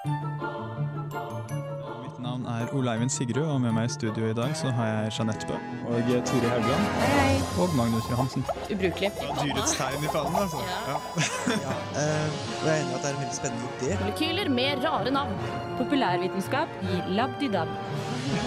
Mitt 0.00 0.16
navn 2.24 2.48
er 2.48 2.70
Ole 2.72 3.04
Sigrud, 3.12 3.44
og 3.44 3.60
med 3.60 3.68
meg 3.76 3.84
i 3.84 3.92
studio 3.92 4.30
i 4.30 4.36
dag 4.36 4.54
så 4.56 4.70
har 4.72 4.86
jeg 4.88 5.12
Jeanette 5.18 5.44
Bø 5.44 5.52
og 5.92 6.08
Tore 6.30 6.48
Haugland 6.54 6.84
Hei. 7.02 7.34
og 7.60 7.68
Magnus 7.76 8.08
Johansen. 8.08 8.40
Ubrukelig. 8.72 9.10
Dyrets 9.42 9.74
tegn 9.76 10.00
i 10.00 10.08
fanen, 10.14 10.36
altså. 10.40 10.56
Ja. 10.70 10.96
ja. 11.66 11.74
og 12.62 12.64
jeg 12.64 12.72
er 12.72 12.80
enig 12.80 12.88
i 12.88 12.96
at 12.96 13.02
det 13.02 13.08
er 13.10 13.12
en 13.12 13.20
veldig 13.20 13.36
spennende 13.40 13.66
idé. 13.76 13.88
Molekyler 14.00 14.48
med 14.56 14.72
rare 14.86 15.10
navn. 15.18 15.34
Populærvitenskap 15.82 16.68
i 16.80 16.82
Labdidab. 17.20 17.68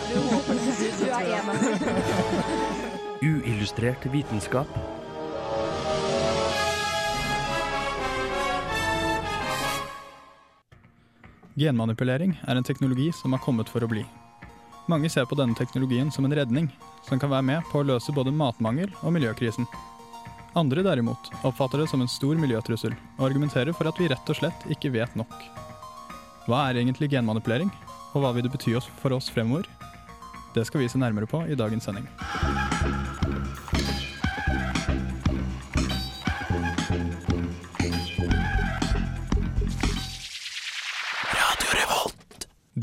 Du 0.09 0.17
er 1.05 1.21
enig. 1.37 1.53
Uillustrert 3.29 4.01
vitenskap. 4.13 4.69
Genmanipulering 11.53 12.33
er 12.49 12.57
en 12.57 12.65
teknologi 12.65 13.11
som 13.13 13.33
har 13.35 13.41
kommet 13.43 13.69
for 13.69 13.85
å 13.85 13.89
bli. 13.89 14.01
Mange 14.89 15.09
ser 15.11 15.27
på 15.29 15.37
denne 15.37 15.53
teknologien 15.55 16.09
som 16.11 16.25
en 16.25 16.33
redning, 16.33 16.71
som 17.05 17.21
kan 17.21 17.29
være 17.29 17.45
med 17.45 17.67
på 17.69 17.79
å 17.79 17.85
løse 17.85 18.15
både 18.15 18.33
matmangel 18.33 18.89
og 19.03 19.13
miljøkrisen. 19.13 19.67
Andre 20.57 20.83
derimot 20.85 21.29
oppfatter 21.45 21.83
det 21.83 21.87
som 21.91 22.01
en 22.01 22.09
stor 22.09 22.41
miljøtrussel, 22.41 22.97
og 23.19 23.27
argumenterer 23.29 23.73
for 23.77 23.89
at 23.89 24.01
vi 24.01 24.09
rett 24.09 24.33
og 24.33 24.41
slett 24.41 24.67
ikke 24.73 24.91
vet 24.97 25.13
nok. 25.19 25.33
Hva 26.49 26.67
er 26.67 26.81
egentlig 26.81 27.11
genmanipulering, 27.13 27.71
og 28.13 28.25
hva 28.25 28.33
vil 28.33 28.47
det 28.47 28.53
bety 28.53 28.73
for 29.01 29.13
oss 29.13 29.29
fremover? 29.29 29.69
Det 30.57 30.65
skal 30.65 30.81
vi 30.81 30.89
se 30.89 31.01
nærmere 31.01 31.29
på 31.29 31.45
i 31.45 31.57
dagens 31.57 31.85
sending. 31.85 32.09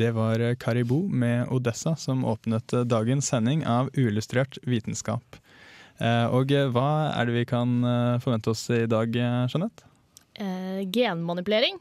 Det 0.01 0.11
var 0.17 0.41
Karibou 0.41 0.55
Caribou 0.57 1.03
med 1.13 1.51
Odessa 1.53 1.93
som 2.01 2.23
åpnet 2.25 2.73
eh, 2.73 2.87
dagens 2.89 3.29
sending 3.29 3.67
av 3.69 3.91
Uillustrert 3.98 4.57
vitenskap. 4.65 5.37
Eh, 6.01 6.25
Og 6.33 6.51
eh, 6.57 6.70
hva 6.73 7.12
er 7.12 7.29
det 7.29 7.34
vi 7.37 7.45
kan 7.51 7.75
eh, 7.84 8.17
forvente 8.25 8.55
oss 8.55 8.62
i 8.73 8.87
dag, 8.89 9.12
eh, 9.12 9.45
Jeanette? 9.53 9.84
Eh, 10.41 10.81
genmanipulering. 10.89 11.77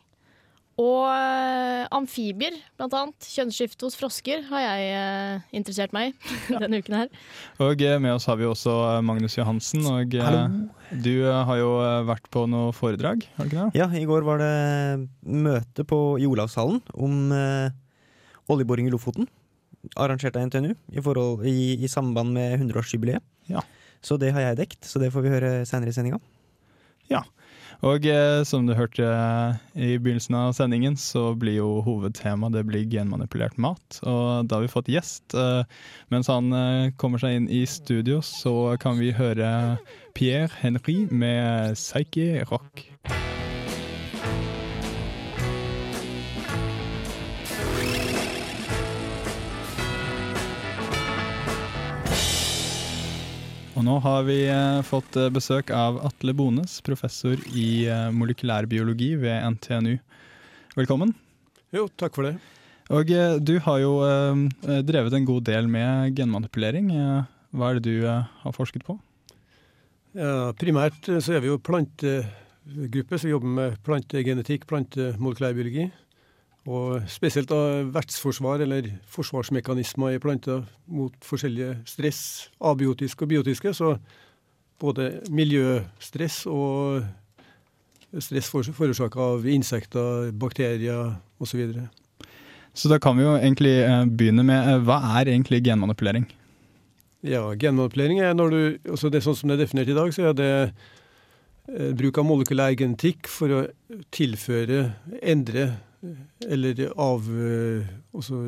Og 0.80 1.08
eh, 1.12 1.86
amfibier, 1.96 2.56
blant 2.80 2.94
annet. 2.96 3.26
Kjønnsskifte 3.28 3.84
hos 3.88 3.96
frosker 4.00 4.46
har 4.52 4.62
jeg 4.66 4.92
eh, 5.00 5.48
interessert 5.60 5.96
meg 5.96 6.12
i 6.52 6.60
denne 6.64 6.80
uken 6.84 6.96
her. 7.02 7.10
Og 7.64 7.82
eh, 7.84 7.98
med 8.04 8.16
oss 8.18 8.28
har 8.32 8.40
vi 8.40 8.48
også 8.48 8.76
eh, 8.98 9.02
Magnus 9.04 9.36
Johansen. 9.40 9.84
Og 9.92 10.16
Hallo. 10.20 10.46
du 11.04 11.12
eh, 11.24 11.42
har 11.52 11.60
jo 11.64 11.74
eh, 11.84 12.04
vært 12.08 12.28
på 12.36 12.46
noe 12.52 12.72
foredrag, 12.76 13.24
har 13.40 13.48
du 13.48 13.52
ikke 13.54 13.66
det? 13.70 13.80
Ja, 13.80 13.88
i 13.96 14.06
går 14.08 14.28
var 14.28 14.44
det 14.44 14.54
møte 15.24 15.88
på, 15.88 16.00
i 16.20 16.28
Olavshallen 16.32 16.80
om 16.96 17.20
eh, 17.36 17.76
oljeboring 18.50 18.90
i 18.90 18.94
Lofoten. 18.94 19.30
Arrangert 19.96 20.36
av 20.36 20.50
NTNU 20.50 20.74
i, 20.74 21.02
forhold, 21.02 21.46
i, 21.48 21.78
i 21.80 21.92
samband 21.92 22.36
med 22.36 22.60
100-årsjubileet. 22.60 23.24
Ja. 23.52 23.64
Så 24.04 24.18
det 24.20 24.34
har 24.36 24.50
jeg 24.50 24.60
dekt, 24.60 24.84
så 24.88 25.00
det 25.02 25.12
får 25.14 25.26
vi 25.26 25.34
høre 25.34 25.54
senere 25.68 25.94
i 25.94 25.96
sendinga. 25.96 26.20
Og 27.86 28.04
eh, 28.12 28.42
som 28.44 28.66
du 28.68 28.74
hørte 28.76 29.06
eh, 29.08 29.60
i 29.80 29.90
begynnelsen 30.02 30.36
av 30.36 30.52
sendingen, 30.58 30.98
så 31.00 31.32
blir 31.40 31.62
jo 31.62 31.70
hovedtema 31.86 32.52
det 32.52 32.66
blir 32.68 32.88
genmanipulert 32.92 33.56
mat. 33.62 34.02
Og 34.04 34.50
da 34.50 34.60
har 34.60 34.66
vi 34.66 34.74
fått 34.74 34.92
gjest. 34.92 35.32
Eh, 35.32 35.64
mens 36.12 36.32
han 36.32 36.52
eh, 36.52 36.92
kommer 37.00 37.24
seg 37.24 37.40
inn 37.40 37.48
i 37.48 37.64
studio, 37.70 38.20
så 38.26 38.76
kan 38.84 39.00
vi 39.00 39.16
høre 39.16 39.80
Pierre 40.18 40.52
Henry 40.60 41.06
med 41.08 41.80
Psyche 41.80 42.44
Rock. 42.52 42.90
Og 53.80 53.86
nå 53.88 53.94
har 54.04 54.26
vi 54.28 54.42
eh, 54.52 54.82
fått 54.84 55.16
eh, 55.16 55.30
besøk 55.32 55.70
av 55.72 56.02
Atle 56.04 56.34
Bones, 56.36 56.82
professor 56.84 57.40
i 57.56 57.86
eh, 57.88 58.10
molekylærbiologi 58.12 59.14
ved 59.22 59.40
NTNU. 59.54 59.94
Velkommen. 60.76 61.14
Jo, 61.72 61.86
takk 61.96 62.18
for 62.18 62.28
det. 62.28 62.34
Og 62.92 63.08
du 63.46 63.54
har 63.62 63.78
jo 63.80 63.92
drevet 64.66 65.14
en 65.14 65.28
god 65.28 65.44
del 65.46 65.68
med 65.70 66.18
genmanipulering. 66.18 66.88
Hva 67.54 67.70
er 67.70 67.78
det 67.78 67.86
du 67.86 68.08
har 68.10 68.56
forsket 68.56 68.82
på? 68.88 68.96
Ja, 70.18 70.50
primært 70.58 71.06
så 71.06 71.36
er 71.38 71.44
vi 71.44 71.52
jo 71.52 71.60
plantegruppe, 71.62 73.20
så 73.20 73.30
vi 73.30 73.36
jobber 73.36 73.54
med 73.60 73.78
plantegenetikk, 73.86 74.66
plantemolekylærbiologi. 74.72 75.86
Og 76.68 77.06
spesielt 77.08 77.50
da 77.50 77.84
vertsforsvar, 77.88 78.66
eller 78.66 78.90
forsvarsmekanismer 79.08 80.18
i 80.18 80.20
planter 80.20 80.66
mot 80.92 81.14
forskjellige 81.24 81.78
stress, 81.88 82.50
abiotiske 82.60 83.24
og 83.24 83.32
biotiske. 83.32 83.74
Så 83.74 83.96
både 84.80 85.22
miljøstress 85.32 86.44
og 86.50 87.04
stress 88.20 88.50
forårsaka 88.52 89.22
av 89.22 89.48
insekter, 89.48 90.32
bakterier 90.32 91.16
osv. 91.40 91.66
Så 92.74 92.90
da 92.92 93.00
kan 93.02 93.18
vi 93.18 93.26
jo 93.26 93.36
egentlig 93.38 93.74
eh, 93.84 94.06
begynne 94.06 94.46
med 94.46 94.60
eh, 94.60 94.84
hva 94.86 95.00
er 95.20 95.32
egentlig 95.34 95.64
genmanipulering? 95.66 96.28
Ja, 97.26 97.50
genmanipulering 97.60 98.22
er 98.24 98.36
når 98.38 98.54
du 98.54 98.62
altså 98.94 99.10
det 99.12 99.20
er 99.20 99.28
sånn 99.28 99.38
som 99.40 99.52
det 99.52 99.58
er 99.58 99.66
definert 99.66 99.92
i 99.92 99.98
dag, 99.98 100.14
så 100.16 100.30
er 100.30 100.38
det 100.38 100.52
eh, 100.62 101.92
bruk 101.98 102.22
av 102.22 102.28
molekylær 102.30 102.78
genetikk 102.80 103.28
for 103.32 103.56
å 103.56 103.62
tilføre, 104.16 104.86
endre 105.20 105.72
eller 106.48 106.80
av 106.96 107.26
eh, 107.28 107.88
Altså 108.16 108.46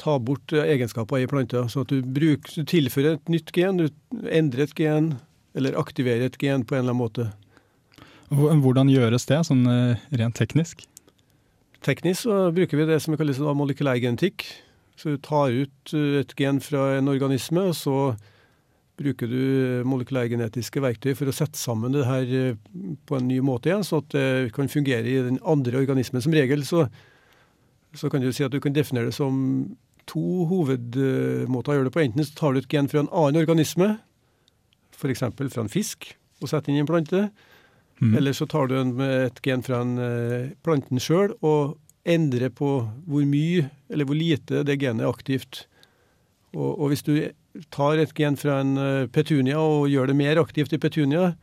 ta 0.00 0.16
bort 0.18 0.52
eh, 0.52 0.66
egenskaper 0.74 1.22
i 1.22 1.28
planter. 1.30 1.68
Så 1.70 1.84
at 1.84 1.92
du, 1.92 2.02
bruk, 2.02 2.50
du 2.54 2.64
tilfører 2.68 3.18
et 3.18 3.32
nytt 3.32 3.52
gen, 3.54 3.78
du 3.78 4.26
endrer 4.28 4.66
et 4.66 4.76
gen, 4.78 5.14
eller 5.54 5.78
aktiverer 5.78 6.26
et 6.28 6.38
gen 6.40 6.66
på 6.66 6.76
en 6.76 6.84
eller 6.84 6.94
annen 6.94 7.02
måte. 7.02 7.30
Hvordan 8.34 8.90
gjøres 8.90 9.28
det, 9.30 9.40
sånn 9.46 9.64
eh, 9.70 10.02
rent 10.18 10.36
teknisk? 10.38 10.86
Teknisk 11.84 12.24
så 12.24 12.48
bruker 12.56 12.80
vi 12.80 12.88
det 12.88 13.00
som 13.04 13.16
kalles 13.20 13.38
molekylærgenetikk. 13.38 14.46
Så 14.98 15.14
du 15.14 15.22
tar 15.22 15.52
ut 15.52 15.92
et 15.92 16.32
gen 16.38 16.60
fra 16.62 16.94
en 16.98 17.10
organisme, 17.10 17.68
og 17.70 17.76
så 17.76 17.96
bruker 19.00 19.30
du 19.30 19.82
molekylærgenetiske 19.90 20.82
verktøy 20.82 21.14
for 21.18 21.30
å 21.30 21.34
sette 21.34 21.58
sammen 21.58 21.94
det 21.94 22.04
her 22.06 22.34
eh, 22.38 22.58
på 23.08 23.18
en 23.18 23.26
ny 23.28 23.40
måte 23.44 23.70
igjen, 23.70 23.86
så 23.86 24.00
at 24.02 24.12
det 24.14 24.52
kan 24.54 24.70
fungere 24.70 25.08
i 25.10 25.22
den 25.26 25.40
andre 25.42 25.80
organismen. 25.82 26.22
Som 26.24 26.36
regel 26.36 26.62
så, 26.68 26.86
så 27.96 28.10
kan 28.12 28.22
du 28.22 28.30
si 28.32 28.46
at 28.46 28.54
du 28.54 28.60
kan 28.62 28.76
definere 28.76 29.10
det 29.10 29.16
som 29.16 29.34
to 30.10 30.44
hovedmåter 30.50 31.72
å 31.72 31.78
gjøre 31.78 31.88
det 31.88 31.94
på. 31.94 32.04
Enten 32.04 32.26
så 32.26 32.36
tar 32.38 32.54
du 32.54 32.60
et 32.60 32.70
gen 32.70 32.90
fra 32.90 33.02
en 33.02 33.10
annen 33.10 33.40
organisme, 33.42 33.94
f.eks. 34.94 35.24
fra 35.34 35.64
en 35.64 35.72
fisk, 35.72 36.12
og 36.42 36.50
setter 36.50 36.70
inn 36.70 36.82
i 36.82 36.84
en 36.84 36.90
plante. 36.90 37.26
Mm. 38.02 38.16
Eller 38.18 38.34
så 38.36 38.46
tar 38.50 38.68
du 38.68 38.76
en, 38.78 38.94
et 39.00 39.38
gen 39.44 39.62
fra 39.64 39.80
en, 39.84 39.96
eh, 40.02 40.52
planten 40.66 41.00
sjøl 41.02 41.36
og 41.46 41.78
endrer 42.04 42.50
på 42.52 42.70
hvor 43.08 43.24
mye 43.24 43.68
eller 43.88 44.04
hvor 44.04 44.18
lite 44.18 44.64
det 44.66 44.76
genet 44.82 45.06
er 45.06 45.12
aktivt. 45.12 45.64
Og, 46.54 46.74
og 46.74 46.92
hvis 46.92 47.04
du 47.06 47.14
tar 47.74 48.00
et 48.02 48.14
gen 48.18 48.38
fra 48.40 48.60
en 48.62 48.76
eh, 48.80 49.08
petunia 49.12 49.60
og 49.60 49.88
gjør 49.92 50.10
det 50.10 50.18
mer 50.18 50.40
aktivt 50.42 50.74
i 50.74 50.80
petunia, 50.82 51.34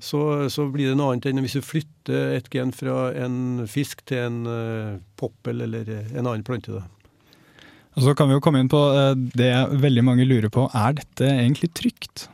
så, 0.00 0.48
så 0.52 0.68
blir 0.72 0.90
det 0.90 0.96
noe 0.96 1.12
annet 1.12 1.28
enn 1.28 1.42
hvis 1.44 1.58
du 1.58 1.64
flytter 1.64 2.36
et 2.38 2.48
gen 2.52 2.72
fra 2.72 3.10
en 3.24 3.66
fisk 3.68 4.04
til 4.08 4.24
en 4.28 4.40
eh, 4.48 4.98
poppel 5.20 5.66
eller 5.66 5.88
eh, 5.88 6.10
en 6.14 6.26
annen 6.26 6.46
plante. 6.46 6.76
Da. 6.76 6.84
Og 7.98 8.04
så 8.06 8.14
kan 8.16 8.30
vi 8.30 8.36
jo 8.36 8.42
komme 8.44 8.60
inn 8.62 8.70
på 8.70 8.80
det 9.34 9.50
veldig 9.82 10.04
mange 10.06 10.24
lurer 10.28 10.52
på. 10.52 10.68
Er 10.78 10.94
dette 11.00 11.26
egentlig 11.26 11.72
trygt? 11.74 12.28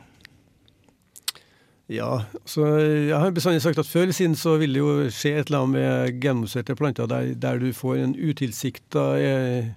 Ja, 1.87 2.25
så 2.43 2.65
jeg 2.83 3.15
har 3.15 3.31
bestandig 3.31 3.61
sagt 3.63 3.79
at 3.79 3.87
før 3.87 4.03
eller 4.03 4.15
siden 4.15 4.35
så 4.35 4.57
vil 4.59 4.75
det 4.75 4.81
jo 4.81 5.07
skje 5.07 5.37
et 5.39 5.47
eller 5.47 5.61
annet 5.63 5.77
med 5.77 6.17
genmodifiserte 6.19 6.75
planter 6.75 7.07
der, 7.07 7.29
der 7.39 7.61
du 7.61 7.69
får 7.71 8.01
en 8.01 8.15
utilsikta 8.19 9.05
eh, 9.23 9.69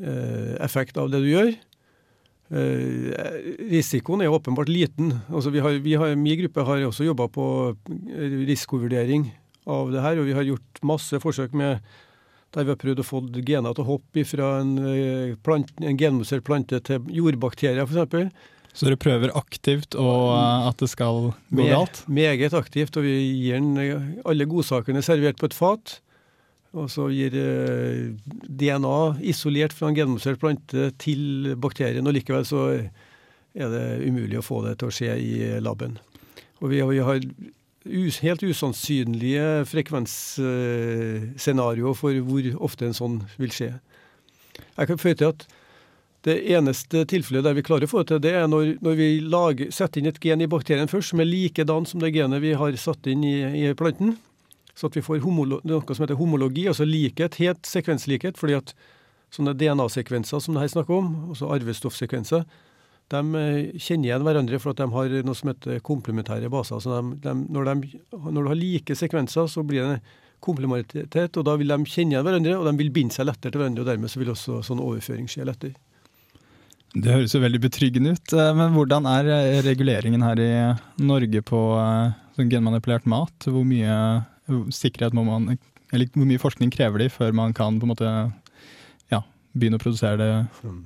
eh, 0.00 0.54
effekt 0.64 0.96
av 0.96 1.10
det 1.12 1.20
du 1.20 1.28
gjør. 1.28 1.52
Eh, 2.48 3.12
risikoen 3.68 4.22
er 4.24 4.32
åpenbart 4.32 4.70
liten. 4.72 5.12
Altså 5.28 5.52
vi 5.52 5.60
har, 5.64 5.78
vi 5.84 5.96
har, 6.00 6.14
min 6.16 6.40
gruppe 6.42 6.64
har 6.64 6.84
også 6.88 7.04
jobba 7.04 7.28
på 7.32 7.46
risikovurdering 8.48 9.28
av 9.68 9.90
det 9.92 10.04
her, 10.04 10.20
og 10.20 10.28
vi 10.28 10.36
har 10.36 10.46
gjort 10.48 10.84
masse 10.86 11.20
forsøk 11.20 11.56
med 11.56 11.82
der 12.56 12.64
vi 12.64 12.72
har 12.72 12.80
prøvd 12.80 13.02
å 13.02 13.04
få 13.04 13.18
gener 13.44 13.74
til 13.76 13.84
å 13.84 13.90
hoppe 13.90 14.24
fra 14.24 14.52
en, 14.62 14.76
eh, 14.80 15.34
plant, 15.44 15.68
en 15.82 15.98
genmodifisert 16.00 16.46
plante 16.46 16.80
til 16.80 17.04
jordbakterier, 17.12 17.84
f.eks. 17.84 18.32
Så 18.72 18.86
dere 18.86 19.00
prøver 19.00 19.32
aktivt 19.36 19.96
og 19.98 20.32
eh, 20.32 20.68
at 20.70 20.80
det 20.80 20.88
skal 20.88 21.32
gå 21.52 21.68
galt? 21.68 22.04
Meget 22.08 22.56
aktivt, 22.56 22.96
og 22.96 23.04
vi 23.04 23.16
gir 23.20 23.58
den 23.60 23.76
eh, 23.82 24.08
alle 24.24 24.48
godsakene 24.48 25.04
servert 25.04 25.40
på 25.40 25.50
et 25.50 25.56
fat. 25.56 25.98
Og 26.76 26.90
så 26.92 27.06
gir 27.08 27.32
eh, 27.38 28.10
DNA 28.44 28.98
isolert 29.30 29.72
fra 29.72 29.88
en 29.88 29.96
genmodifisert 29.96 30.40
plante 30.42 30.90
til 31.00 31.54
bakterien, 31.56 32.04
og 32.06 32.12
likevel 32.16 32.44
så 32.44 32.66
er 33.58 33.68
det 33.72 33.84
umulig 34.04 34.36
å 34.38 34.44
få 34.44 34.60
det 34.66 34.74
til 34.78 34.88
å 34.90 34.94
skje 34.94 35.14
i 35.16 35.60
laben. 35.64 35.96
Og 36.60 36.68
vi, 36.74 36.78
har- 36.84 37.24
helt 38.20 38.42
usannsynlige 38.44 39.64
frekvensscenarioer 39.70 41.94
for 41.96 42.12
hvor 42.26 42.42
ofte 42.68 42.84
en 42.88 42.94
sånn 42.96 43.16
vil 43.40 43.52
skje. 43.54 43.70
Jeg 44.76 44.86
kan 44.90 44.98
føye 45.00 45.16
til 45.18 45.28
at 45.32 45.40
det 46.26 46.36
eneste 46.52 47.04
tilfellet 47.08 47.44
der 47.46 47.54
vi 47.56 47.62
klarer 47.64 47.86
å 47.86 47.92
få 47.92 47.98
det 48.02 48.08
til, 48.10 48.20
det 48.26 48.32
er 48.36 48.46
når, 48.50 48.64
når 48.84 48.94
vi 48.98 49.08
lager, 49.22 49.66
setter 49.72 49.98
inn 50.02 50.10
et 50.10 50.18
gen 50.20 50.42
i 50.44 50.50
bakterien 50.50 50.90
først 50.90 51.08
som 51.14 51.20
er 51.22 51.30
likedan 51.30 51.86
som 51.88 52.00
det 52.02 52.10
genet 52.16 52.42
vi 52.42 52.52
har 52.58 52.72
satt 52.76 53.06
inn 53.08 53.22
i, 53.24 53.36
i 53.62 53.64
planten. 53.78 54.16
Så 54.78 54.86
at 54.86 54.94
vi 54.94 55.02
får 55.02 55.18
noe 55.18 55.82
som 55.96 56.04
heter 56.04 56.18
homologi, 56.20 56.68
altså 56.70 56.86
likhet, 56.86 57.40
helt 57.42 57.66
sekvenslikhet. 57.66 58.38
fordi 58.38 58.54
at 58.60 58.74
sånne 59.34 59.56
DNA-sekvenser 59.58 60.40
som 60.40 60.54
det 60.54 60.62
her 60.64 60.72
snakker 60.72 60.94
om, 60.94 61.08
altså 61.32 61.50
arvestoffsekvenser, 61.52 62.46
de 63.08 63.40
eh, 63.40 63.80
kjenner 63.80 64.10
igjen 64.10 64.24
hverandre 64.26 64.60
for 64.60 64.74
at 64.74 64.80
de 64.82 64.88
har 64.92 65.18
noe 65.24 65.36
som 65.36 65.50
heter 65.50 65.82
komplementære 65.84 66.50
baser. 66.52 66.80
Så 66.84 66.92
de, 66.92 67.18
de, 67.24 67.34
når, 67.48 67.70
de, 67.70 68.00
når, 68.14 68.40
du 68.42 68.48
har 68.52 68.58
like 68.60 68.96
sekvenser, 68.98 69.48
så 69.48 69.64
blir 69.66 69.84
det 69.84 70.00
komplementaritet, 70.44 71.36
og 71.40 71.46
da 71.48 71.56
vil 71.58 71.72
de 71.72 71.78
kjenne 71.88 72.14
igjen 72.14 72.26
hverandre, 72.26 72.56
og 72.60 72.68
de 72.68 72.74
vil 72.78 72.92
binde 72.94 73.16
seg 73.16 73.26
lettere 73.26 73.50
til 73.50 73.62
hverandre, 73.62 73.82
og 73.82 73.90
dermed 73.90 74.12
så 74.12 74.20
vil 74.20 74.32
også 74.34 74.60
sånn 74.66 74.82
overføring 74.84 75.28
skje 75.30 75.48
lettere. 75.48 75.78
Det 76.94 77.12
høres 77.12 77.34
jo 77.34 77.42
veldig 77.42 77.60
betryggende 77.64 78.14
ut. 78.14 78.36
Eh, 78.36 78.52
men 78.60 78.76
hvordan 78.76 79.08
er 79.10 79.32
eh, 79.34 79.60
reguleringen 79.66 80.24
her 80.24 80.44
i 80.44 80.52
Norge 81.04 81.42
på 81.48 81.62
sånn 82.36 82.52
genmanipulert 82.52 83.08
mat? 83.08 83.48
Hvor 83.48 83.66
mye 83.66 83.96
sikkerhet 84.74 85.16
må 85.16 85.24
man 85.26 85.56
Eller 85.92 86.08
hvor 86.12 86.28
mye 86.28 86.40
forskning 86.40 86.72
krever 86.72 87.00
de 87.00 87.08
før 87.12 87.32
man 87.32 87.54
kan 87.56 87.78
på 87.80 87.86
en 87.86 87.92
måte 87.94 88.12
ja, 89.12 89.22
begynne 89.56 89.78
å 89.80 89.82
produsere 89.82 90.18
det? 90.20 90.32
Mm. 90.62 90.82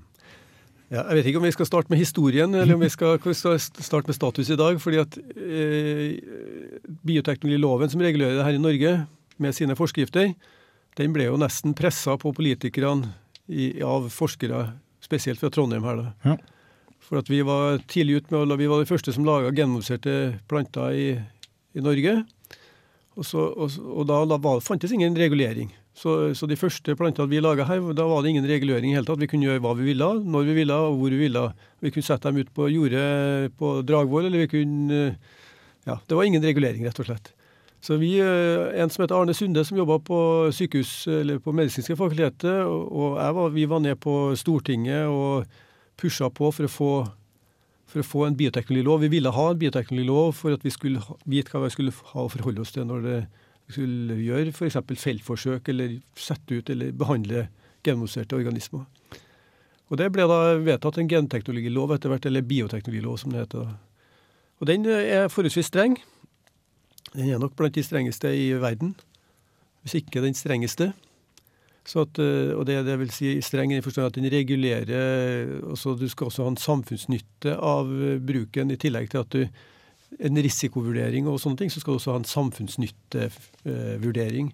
Ja, 0.93 1.07
jeg 1.09 1.17
vet 1.17 1.29
ikke 1.31 1.41
om 1.41 1.47
vi 1.49 1.55
skal 1.55 1.67
starte 1.67 1.89
med 1.89 2.03
historien, 2.03 2.53
eller 2.53 2.77
om 2.77 2.83
vi 2.85 2.91
skal, 2.93 3.17
vi 3.25 3.35
skal 3.35 3.57
starte 3.59 4.11
med 4.11 4.17
status 4.19 4.51
i 4.53 4.59
dag. 4.61 4.77
fordi 4.81 5.01
at 5.01 5.17
eh, 5.17 6.21
Bioteknologiloven 7.03 7.91
som 7.91 8.05
regulerer 8.05 8.37
det 8.37 8.45
her 8.45 8.59
i 8.59 8.63
Norge, 8.63 8.93
med 9.41 9.57
sine 9.57 9.75
forskrifter, 9.75 10.35
den 11.01 11.15
ble 11.15 11.25
jo 11.31 11.39
nesten 11.41 11.73
pressa 11.75 12.19
på 12.21 12.35
politikerne 12.37 13.15
i, 13.49 13.81
av 13.83 14.11
forskere, 14.13 14.67
spesielt 15.03 15.41
fra 15.41 15.51
Trondheim 15.51 15.87
her. 15.89 16.03
da. 16.03 16.13
Ja. 16.29 16.37
For 17.03 17.23
at 17.23 17.31
vi 17.33 17.41
var 17.45 17.81
tidlig 17.91 18.21
ut 18.21 18.31
med 18.31 18.53
vi 18.61 18.69
var 18.71 18.83
de 18.83 18.89
første 18.89 19.13
som 19.17 19.27
laga 19.27 19.51
genmodifiserte 19.57 20.39
planter 20.49 20.93
i, 20.93 21.09
i 21.75 21.83
Norge. 21.85 22.23
Og, 23.13 23.27
så, 23.29 23.45
og, 23.45 23.75
og 23.93 24.07
da, 24.09 24.23
da 24.31 24.39
var, 24.41 24.63
fantes 24.65 24.93
ingen 24.95 25.17
regulering. 25.19 25.73
Så, 25.93 26.33
så, 26.33 26.49
de 26.49 26.57
første 26.57 26.95
plantene 26.97 27.29
vi 27.29 27.43
laga 27.45 27.67
her, 27.69 27.83
da 27.93 28.07
var 28.09 28.25
det 28.25 28.33
ingen 28.33 28.49
regulering 28.49 28.93
i 28.93 28.97
hele 28.97 29.05
tatt. 29.09 29.21
Vi 29.21 29.29
kunne 29.29 29.45
gjøre 29.45 29.61
hva 29.65 29.75
vi 29.77 29.91
ville, 29.91 30.09
når 30.25 30.49
vi 30.49 30.57
ville 30.63 30.79
og 30.87 30.97
hvor 31.01 31.13
vi 31.13 31.21
ville. 31.27 31.45
Vi 31.85 31.93
kunne 31.93 32.07
sette 32.07 32.33
dem 32.33 32.41
ut 32.41 32.53
på 32.57 32.71
jordet 32.73 33.53
på 33.61 33.75
Dragvoll, 33.85 34.31
eller 34.31 34.47
vi 34.47 34.53
kunne 34.57 35.05
Ja, 35.83 35.97
det 36.07 36.15
var 36.15 36.25
ingen 36.25 36.45
regulering, 36.45 36.85
rett 36.87 37.01
og 37.03 37.09
slett. 37.09 37.33
Så 37.83 37.97
vi, 37.99 38.15
eh, 38.23 38.81
En 38.81 38.91
som 38.91 39.03
heter 39.03 39.19
Arne 39.19 39.35
Sunde, 39.35 39.65
som 39.65 39.77
jobba 39.77 39.99
på 39.99 40.19
sykehus, 40.55 41.09
eller 41.09 41.41
på 41.43 41.53
medisinske 41.53 41.97
fakultetet, 41.99 42.63
og 42.65 43.19
jeg 43.19 43.35
var, 43.35 43.51
vi 43.51 43.65
var 43.67 43.81
ned 43.81 43.99
på 43.99 44.37
Stortinget 44.39 45.11
og 45.11 45.45
pusha 45.99 46.31
på 46.31 46.53
for 46.55 46.65
å 46.65 46.71
få 46.71 46.93
for 47.93 48.01
å 48.01 48.09
få 48.09 48.25
en 48.27 48.37
bioteknologilov. 48.39 49.05
Vi 49.05 49.13
ville 49.13 49.33
ha 49.35 49.47
en 49.51 49.61
bioteknologilov 49.61 50.33
for 50.39 50.57
at 50.57 50.65
vi 50.65 50.73
skulle 50.73 51.03
vite 51.29 51.53
hva 51.53 51.67
vi 51.67 51.75
skulle 51.75 51.95
ha 52.13 52.25
å 52.25 52.31
forholde 52.33 52.65
oss 52.65 52.73
til 52.73 52.89
når 52.89 53.05
det 53.05 53.19
skulle 53.73 54.17
gjøre 54.21 54.53
f.eks. 54.53 54.79
feltforsøk 55.01 55.69
eller 55.73 55.99
sette 56.19 56.59
ut 56.59 56.73
eller 56.73 56.97
behandle 56.97 57.47
genmoserte 57.85 58.37
organismer. 58.39 58.87
Og 59.93 59.99
Det 60.01 60.09
ble 60.13 60.25
da 60.25 60.57
vedtatt 60.57 60.99
en 60.99 61.09
genteknologilov 61.09 61.93
etter 61.93 62.09
hvert, 62.09 62.27
eller 62.27 62.47
bioteknologilov 62.49 63.19
som 63.21 63.35
det 63.35 63.45
heter. 63.45 63.75
Og 64.63 64.67
Den 64.67 64.87
er 64.89 65.29
forholdsvis 65.29 65.69
streng. 65.69 65.99
Den 67.13 67.29
er 67.29 67.41
nok 67.43 67.57
blant 67.59 67.75
de 67.77 67.85
strengeste 67.85 68.31
i 68.33 68.55
verden, 68.57 68.95
hvis 69.83 69.99
ikke 70.01 70.23
den 70.25 70.39
strengeste. 70.39 70.93
At, 71.83 72.19
eh, 72.23 72.53
og 72.55 72.63
det, 72.69 72.77
det, 72.87 72.95
vil 73.01 73.11
si 73.11 73.35
streng 73.43 73.73
i 73.75 73.83
forstand 73.83 74.13
at 74.13 74.19
den 74.19 74.31
regulerer 74.31 75.57
også, 75.67 75.97
Du 75.99 76.07
skal 76.09 76.29
også 76.29 76.47
ha 76.47 76.53
en 76.53 76.61
samfunnsnytte 76.61 77.57
av 77.59 77.91
bruken, 78.23 78.71
i 78.71 78.79
tillegg 78.79 79.11
til 79.11 79.25
at 79.25 79.35
du 79.35 79.63
en 80.21 80.37
risikovurdering 80.45 81.25
og 81.31 81.39
sånne 81.41 81.57
ting, 81.63 81.71
så 81.73 81.81
skal 81.81 81.95
du 81.95 81.99
også 81.99 82.13
ha 82.13 82.19
en 82.21 82.29
samfunnsnyttevurdering. 82.29 84.47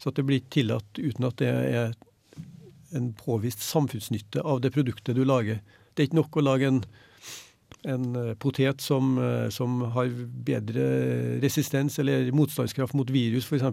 Så 0.00 0.08
at 0.10 0.16
det 0.18 0.28
blir 0.28 0.40
tillatt 0.52 0.92
uten 0.98 1.24
at 1.28 1.36
det 1.42 1.50
er 1.50 1.92
en 2.94 3.08
påvist 3.18 3.60
samfunnsnytte 3.64 4.40
av 4.42 4.60
det 4.64 4.70
produktet 4.74 5.16
du 5.16 5.24
lager. 5.26 5.56
Det 5.92 6.00
er 6.02 6.06
ikke 6.08 6.22
nok 6.22 6.36
å 6.38 6.46
lage 6.46 6.66
en, 6.70 6.82
en 7.84 8.16
eh, 8.16 8.34
potet 8.34 8.80
som, 8.80 9.18
eh, 9.18 9.48
som, 9.52 9.80
har 9.94 10.10
bedre 10.46 10.84
resistens 11.42 11.98
eller 11.98 12.30
motstandskraft 12.32 12.96
mot 12.96 13.10
virus, 13.10 13.46
f.eks. 13.46 13.64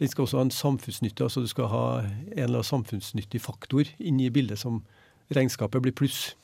Den 0.00 0.08
skal 0.08 0.24
også 0.24 0.40
ha 0.40 0.46
en 0.46 0.54
samfunnsnytte. 0.54 1.24
altså 1.24 1.44
Du 1.44 1.50
skal 1.50 1.70
ha 1.72 1.84
en 2.00 2.14
eller 2.32 2.60
annen 2.60 2.70
samfunnsnyttig 2.72 3.42
faktor 3.44 3.88
inni 3.98 4.30
bildet 4.32 4.62
som 4.62 4.80
regnskapet 5.34 5.82
blir 5.84 5.96
pluss. 5.96 6.34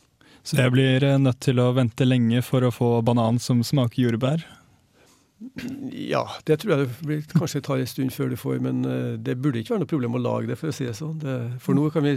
Så 0.46 0.60
jeg 0.60 0.74
blir 0.76 1.04
eh, 1.04 1.18
nødt 1.18 1.40
til 1.42 1.58
å 1.62 1.72
vente 1.76 2.06
lenge 2.06 2.42
for 2.46 2.66
å 2.66 2.74
få 2.74 2.90
banan 3.06 3.40
som 3.42 3.64
smaker 3.66 4.04
jordbær? 4.04 4.44
Ja, 5.92 6.22
det 6.48 6.62
tror 6.62 6.72
jeg 6.72 6.86
det 7.04 7.16
kanskje 7.28 7.60
tar 7.64 7.80
en 7.82 7.88
stund 7.90 8.12
før 8.14 8.30
du 8.32 8.38
får, 8.40 8.56
men 8.64 8.78
eh, 8.88 9.16
det 9.20 9.34
burde 9.44 9.60
ikke 9.60 9.74
være 9.74 9.82
noe 9.82 9.90
problem 9.90 10.16
å 10.16 10.20
lage 10.22 10.48
det, 10.48 10.56
for 10.56 10.72
å 10.72 10.74
si 10.74 10.86
det 10.88 10.94
sånn. 10.96 11.18
Det, 11.20 11.34
for 11.60 11.76
nå 11.76 11.90
kan 11.92 12.06
vi 12.06 12.14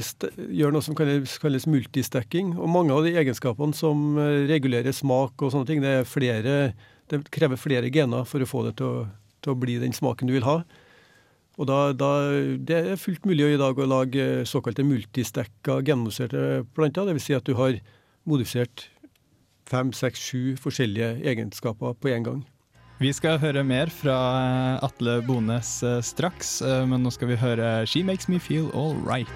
gjøre 0.56 0.72
noe 0.72 0.86
som 0.86 0.96
kalles, 0.96 1.34
kalles 1.44 1.68
multistekking, 1.68 2.54
og 2.56 2.72
mange 2.72 2.96
av 2.96 3.04
de 3.04 3.18
egenskapene 3.20 3.76
som 3.76 4.16
eh, 4.16 4.46
regulerer 4.48 4.96
smak 4.96 5.44
og 5.44 5.52
sånne 5.52 5.68
ting, 5.68 5.82
det, 5.84 5.98
flere, 6.08 6.54
det 7.12 7.20
krever 7.36 7.60
flere 7.60 7.92
gener 7.92 8.24
for 8.30 8.40
å 8.40 8.48
få 8.48 8.64
det 8.70 8.78
til 8.80 8.88
å, 8.88 9.02
til 9.44 9.52
å 9.52 9.60
bli 9.66 9.76
den 9.82 9.96
smaken 9.96 10.32
du 10.32 10.38
vil 10.38 10.48
ha. 10.48 10.62
Og 11.60 11.68
da, 11.68 11.80
da, 11.92 12.12
Det 12.56 12.78
er 12.78 13.02
fullt 13.02 13.28
mulig 13.28 13.50
i 13.52 13.60
dag 13.60 13.76
å 13.76 13.90
lage 13.90 14.46
såkalte 14.48 14.86
multistekka 14.88 15.82
genmodifiserte 15.84 16.64
planter. 16.72 17.10
Dvs. 17.10 17.26
Si 17.26 17.36
at 17.36 17.44
du 17.44 17.58
har 17.60 17.76
modifisert 18.24 18.86
fem, 19.68 19.92
seks, 19.92 20.24
sju 20.24 20.56
forskjellige 20.56 21.18
egenskaper 21.28 22.00
på 22.00 22.14
én 22.16 22.24
gang. 22.24 22.40
Vi 23.00 23.14
skal 23.16 23.38
høre 23.40 23.62
mer 23.64 23.88
fra 23.88 24.16
Atle 24.84 25.22
Bones 25.24 25.70
eh, 25.88 26.02
straks, 26.04 26.58
eh, 26.62 26.82
men 26.84 27.00
nå 27.00 27.14
skal 27.16 27.30
vi 27.30 27.38
høre 27.40 27.86
'She 27.88 28.04
Makes 28.04 28.28
Me 28.28 28.40
Feel 28.40 28.68
All 28.76 29.00
Right'. 29.08 29.32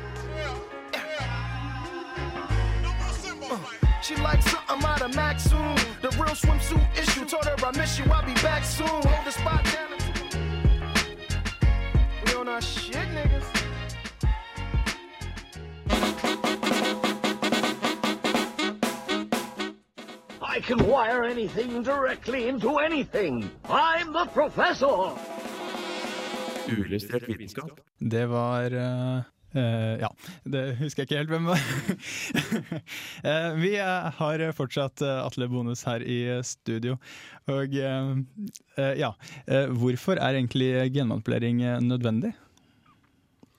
She 4.03 4.15
likes 4.19 4.51
something 4.51 4.83
out 4.83 5.01
of 5.01 5.15
Max 5.15 5.43
soon. 5.43 5.77
The 6.01 6.11
real 6.19 6.35
swimsuit 6.35 6.83
issue 6.99 7.23
told 7.23 7.45
her 7.45 7.55
I 7.63 7.71
miss 7.79 7.97
you, 7.97 8.03
I'll 8.11 8.25
be 8.25 8.35
back 8.43 8.65
soon. 8.65 8.87
Hold 8.87 9.23
the 9.23 9.31
spot 9.31 9.63
down. 9.63 9.95
We 12.25 12.35
on 12.35 12.49
our 12.49 12.59
shit, 12.61 13.07
niggas. 13.15 13.62
I 20.53 20.61
can 20.61 20.77
wire 20.85 21.23
anything 21.23 21.81
directly 21.81 22.47
into 22.47 22.77
anything. 22.77 23.49
I'm 23.65 24.13
the 24.13 24.25
professor! 24.33 25.15
Uillustrert 26.69 27.25
vitenskap. 27.27 27.79
Det 27.97 28.25
var 28.29 28.75
uh, 28.77 29.23
uh, 29.57 29.95
Ja, 29.97 30.11
det 30.45 30.63
husker 30.77 31.01
jeg 31.01 31.09
ikke 31.09 31.17
helt 31.23 31.33
hvem 31.33 31.49
var. 31.49 31.65
uh, 33.25 33.57
vi 33.65 33.73
har 33.81 34.45
fortsatt 34.53 35.01
Atle 35.01 35.49
Bonus 35.49 35.83
her 35.89 36.05
i 36.05 36.21
studio. 36.45 36.99
Og 37.49 37.73
ja, 37.73 39.11
hvorfor 39.73 40.21
er 40.21 40.37
egentlig 40.37 40.91
genmanipulering 40.93 41.65
nødvendig? 41.81 42.35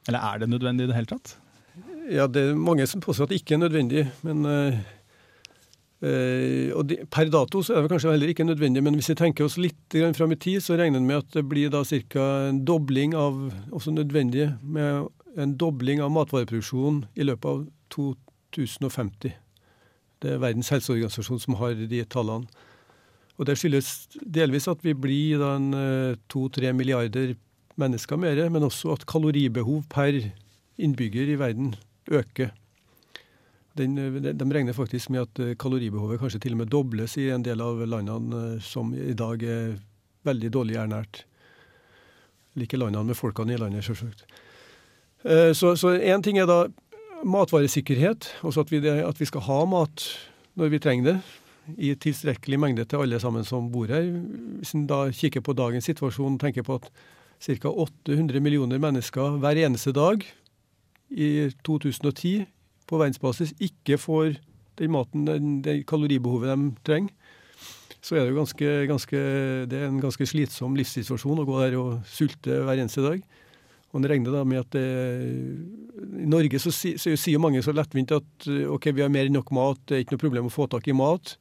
Eller 0.07 0.21
er 0.21 0.39
det 0.39 0.49
nødvendig 0.49 0.85
i 0.85 0.93
det 0.93 1.01
hele 1.03 1.11
tatt? 1.11 1.39
Ja, 2.07 2.29
det 2.29 2.51
er 2.53 2.55
mange 2.55 2.87
som 2.87 3.03
påstår 3.03 3.27
at 3.27 3.35
det 3.35 3.43
ikke 3.43 3.59
er 3.59 3.67
nødvendig. 3.67 4.11
Men 4.23 4.47
Uh, 4.47 4.79
og 6.05 6.83
de, 6.91 6.99
Per 7.09 7.31
dato 7.33 7.63
så 7.65 7.77
er 7.77 7.85
det 7.85 7.91
kanskje 7.93 8.13
heller 8.13 8.33
ikke 8.33 8.45
nødvendig, 8.45 8.83
men 8.85 8.97
hvis 8.99 9.09
vi 9.13 9.17
tenker 9.17 9.47
oss 9.47 9.57
litt 9.57 9.97
fram 10.19 10.35
i 10.35 10.41
tid, 10.41 10.61
så 10.61 10.77
regner 10.77 11.01
vi 11.01 11.09
med 11.09 11.23
at 11.23 11.37
det 11.37 11.45
blir 11.49 11.71
da 11.73 11.85
ca. 11.85 12.27
en 12.51 12.65
dobling 12.67 13.15
av 13.17 13.39
også 13.73 13.95
nødvendig, 13.95 14.51
med 14.61 15.09
en 15.41 15.57
dobling 15.59 16.03
av 16.05 16.13
matvareproduksjonen 16.15 17.05
i 17.17 17.27
løpet 17.27 17.49
av 17.51 17.65
2050. 17.95 19.35
Det 20.23 20.33
er 20.33 20.43
Verdens 20.43 20.71
helseorganisasjon 20.73 21.43
som 21.43 21.59
har 21.61 21.75
de 21.77 22.05
tallene. 22.09 22.49
Og 23.35 23.49
Det 23.49 23.57
skyldes 23.59 23.89
delvis 24.23 24.69
at 24.71 24.83
vi 24.85 24.95
blir 24.95 25.43
eh, 25.43 26.15
to-tre 26.31 26.71
milliarder 26.73 27.35
mennesker 27.81 28.17
mer, 28.21 28.39
men 28.49 28.63
også 28.63 28.95
at 28.95 29.07
kaloribehov 29.11 29.83
per 29.91 30.21
innbygger 30.79 31.33
i 31.33 31.39
verden 31.41 31.75
øker. 32.11 32.53
Den, 33.75 33.97
de 34.23 34.55
regner 34.55 34.73
faktisk 34.73 35.11
med 35.11 35.25
at 35.25 35.41
eh, 35.43 35.57
kaloribehovet 35.59 36.21
kanskje 36.23 36.45
til 36.45 36.55
og 36.55 36.61
med 36.63 36.71
dobles 36.71 37.17
i 37.19 37.27
en 37.35 37.43
del 37.43 37.63
av 37.63 37.81
landene 37.83 38.43
eh, 38.55 38.61
som 38.63 38.93
i 38.95 39.17
dag 39.19 39.43
er 39.43 39.73
veldig 40.25 40.51
dårlig 40.55 40.79
ernært. 40.79 41.25
Like 42.55 42.79
landene 42.79 43.11
med 43.11 43.19
folkene 43.19 43.57
i 43.57 43.59
landet, 43.59 43.83
selvsagt. 43.87 44.23
Eh, 45.27 45.51
så 45.59 45.95
én 45.99 46.23
ting 46.23 46.39
er 46.39 46.47
da 46.47 46.69
matvaresikkerhet, 47.25 48.29
også 48.47 48.63
at 48.63 48.71
vi, 48.71 48.79
at 48.87 49.21
vi, 49.21 49.27
skal 49.27 49.47
ha 49.49 49.65
mat 49.67 50.07
når 50.55 50.71
vi 50.71 50.79
trenger 50.79 51.11
det. 51.13 51.19
i 51.79 51.95
tilstrekkelig 51.95 52.59
mengde 52.61 52.85
til 52.85 53.01
alle 53.01 53.19
sammen 53.21 53.45
som 53.45 53.71
bor 53.73 53.89
her. 53.89 54.05
Hvis 54.61 54.75
en 54.75 54.87
da 54.87 55.09
kikker 55.11 55.41
på 55.41 55.55
dagens 55.57 55.85
situasjon 55.89 56.39
tenker 56.39 56.63
på 56.63 56.75
at 56.77 56.91
ca. 57.41 57.69
800 57.69 58.41
millioner 58.41 58.79
mennesker 58.79 59.39
hver 59.41 59.57
eneste 59.57 59.93
dag 59.93 60.21
i 61.11 61.51
2010 61.65 62.45
på 62.89 63.01
verdensbasis 63.01 63.55
ikke 63.63 63.99
får 64.01 64.37
den 64.81 64.93
maten, 64.95 65.29
det 65.63 65.85
kaloribehovet 65.89 66.51
de 66.51 66.71
trenger, 66.87 67.15
så 68.05 68.19
er 68.19 68.25
det 68.25 68.35
jo 68.35 68.41
ganske, 68.43 68.73
ganske, 68.91 69.21
det 69.71 69.79
er 69.79 69.89
en 69.89 70.03
ganske 70.03 70.27
slitsom 70.29 70.75
livssituasjon 70.77 71.41
å 71.41 71.47
gå 71.49 71.61
der 71.63 71.79
og 71.81 72.03
sulte 72.11 72.59
hver 72.67 72.83
eneste 72.83 73.05
dag. 73.05 73.23
Og 73.95 74.03
det 74.03 74.11
regner 74.11 74.35
da 74.35 74.43
med 74.45 74.61
at 74.61 74.75
det, 74.75 74.83
I 76.19 76.27
Norge 76.29 76.59
så, 76.61 76.73
si, 76.75 76.97
så 77.01 77.15
sier 77.17 77.41
mange 77.41 77.63
så 77.65 77.73
lettvint 77.73 78.13
at 78.13 78.49
ok, 78.75 78.91
vi 78.91 79.05
har 79.05 79.13
mer 79.13 79.31
enn 79.31 79.37
nok 79.39 79.53
mat, 79.55 79.81
det 79.87 79.97
er 79.97 80.05
ikke 80.05 80.17
noe 80.17 80.25
problem 80.25 80.49
å 80.51 80.53
få 80.53 80.67
tak 80.69 80.89
i 80.91 80.97
mat. 80.99 81.37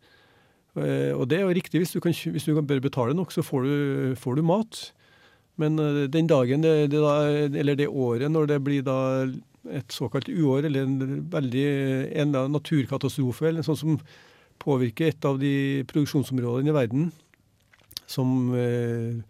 Eh, 0.78 1.12
og 1.14 1.26
det 1.30 1.40
er 1.40 1.48
jo 1.48 1.56
riktig. 1.58 1.82
Hvis 1.82 1.94
du 1.96 2.00
kan, 2.02 2.14
hvis 2.14 2.46
du 2.46 2.54
bare 2.62 2.84
betale 2.84 3.18
nok, 3.18 3.34
så 3.34 3.44
får 3.46 3.66
du, 3.66 3.74
får 4.22 4.38
du 4.38 4.46
mat. 4.46 4.84
Men 5.62 5.82
eh, 5.82 6.06
den 6.14 6.30
dagen, 6.30 6.64
det, 6.66 6.92
det 6.94 7.02
da, 7.02 7.18
eller 7.64 7.78
det 7.78 7.90
året, 7.90 8.30
når 8.32 8.54
det 8.54 8.62
blir 8.66 8.86
da 8.86 9.00
et 9.72 9.96
såkalt 9.96 10.30
uår, 10.30 10.68
eller 10.68 10.88
en 10.88 10.98
veldig 11.32 11.68
en 12.24 12.36
naturkatastrofe, 12.52 13.48
eller 13.50 13.66
sånn 13.66 13.80
som 13.80 14.00
påvirker 14.64 15.12
et 15.12 15.28
av 15.28 15.40
de 15.42 15.84
produksjonsområdene 15.90 16.72
i 16.72 16.76
verden, 16.76 17.08
som 18.10 18.54
eh, 18.58 19.24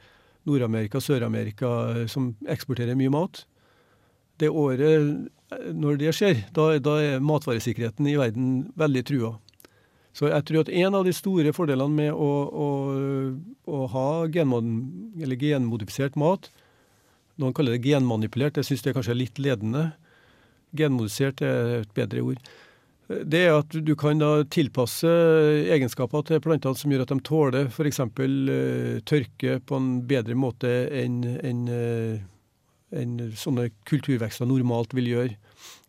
Nord-Amerika, 0.49 1.01
Sør-Amerika, 1.01 1.69
som 2.11 2.33
eksporterer 2.49 2.97
mye 2.99 3.13
mat. 3.13 3.45
Det 4.41 4.49
året, 4.49 5.29
når 5.71 6.01
det 6.01 6.13
skjer, 6.17 6.43
da, 6.55 6.73
da 6.83 6.97
er 6.99 7.23
matvaresikkerheten 7.23 8.09
i 8.09 8.17
verden 8.19 8.49
veldig 8.79 9.03
trua. 9.07 9.35
Så 10.13 10.27
jeg 10.29 10.45
tror 10.45 10.61
at 10.61 10.73
en 10.83 10.97
av 10.97 11.07
de 11.07 11.13
store 11.15 11.53
fordelene 11.55 11.93
med 11.93 12.11
å, 12.13 12.31
å, 12.65 12.67
å 13.65 13.85
ha 13.93 14.09
genmod, 14.33 14.67
genmodifisert 15.41 16.19
mat 16.21 16.51
Noen 17.41 17.53
kaller 17.57 17.73
det 17.73 17.87
genmanipulert, 17.89 18.59
jeg 18.59 18.67
syns 18.67 18.83
det 18.85 18.91
er 18.91 18.95
kanskje 18.99 19.15
litt 19.17 19.39
ledende. 19.41 19.87
Genmodifisert 20.77 21.43
er 21.45 21.81
et 21.81 21.91
bedre 21.95 22.23
ord. 22.25 22.53
Det 23.07 23.41
er 23.45 23.57
at 23.57 23.73
du 23.83 23.93
kan 23.99 24.21
da 24.21 24.45
tilpasse 24.47 25.09
egenskaper 25.73 26.23
til 26.25 26.41
plantene 26.43 26.79
som 26.79 26.91
gjør 26.93 27.03
at 27.03 27.11
de 27.11 27.25
tåler 27.27 27.67
f.eks. 27.67 27.99
Uh, 27.99 29.01
tørke 29.05 29.57
på 29.67 29.79
en 29.79 29.89
bedre 30.07 30.37
måte 30.39 30.71
enn 31.01 31.19
en, 31.43 31.65
en 32.95 33.17
sånne 33.37 33.67
kulturvekster 33.89 34.47
normalt 34.49 34.95
vil 34.95 35.11
gjøre. 35.11 35.35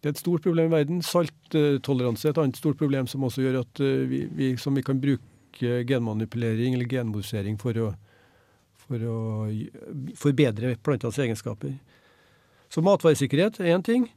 Det 0.03 0.11
er 0.11 0.17
et 0.17 0.21
stort 0.21 0.45
problem 0.45 0.73
i 0.73 0.75
verden. 0.75 1.05
Salttoleranse 1.07 2.29
er 2.29 2.35
et 2.35 2.43
annet 2.43 2.59
stort 2.61 2.81
problem 2.83 3.07
som 3.11 3.25
også 3.25 3.47
gjør 3.47 3.63
at 3.63 3.85
vi, 4.11 4.25
vi, 4.35 4.51
vi 4.59 4.85
kan 4.85 5.01
bruke 5.01 5.79
genmanipulering 5.89 6.75
eller 6.75 6.91
genmodisering 6.91 7.57
for 7.63 7.79
å, 7.79 7.93
for 8.85 9.07
å 9.07 9.17
forbedre 10.19 10.75
plantenes 10.85 11.23
egenskaper. 11.25 11.79
Så 12.75 12.83
matvaresikkerhet 12.85 13.63
er 13.63 13.73
én 13.77 13.87
ting. 13.87 14.11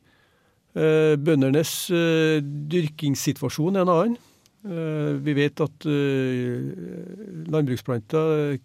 Eh, 0.77 1.15
bøndenes 1.17 1.71
eh, 1.89 2.37
dyrkingssituasjon 2.69 3.79
er 3.79 3.85
en 3.85 3.91
annen. 3.93 4.17
Eh, 4.67 5.13
vi 5.25 5.33
vet 5.37 5.63
at 5.63 5.87
landbruksplanter 7.53 8.57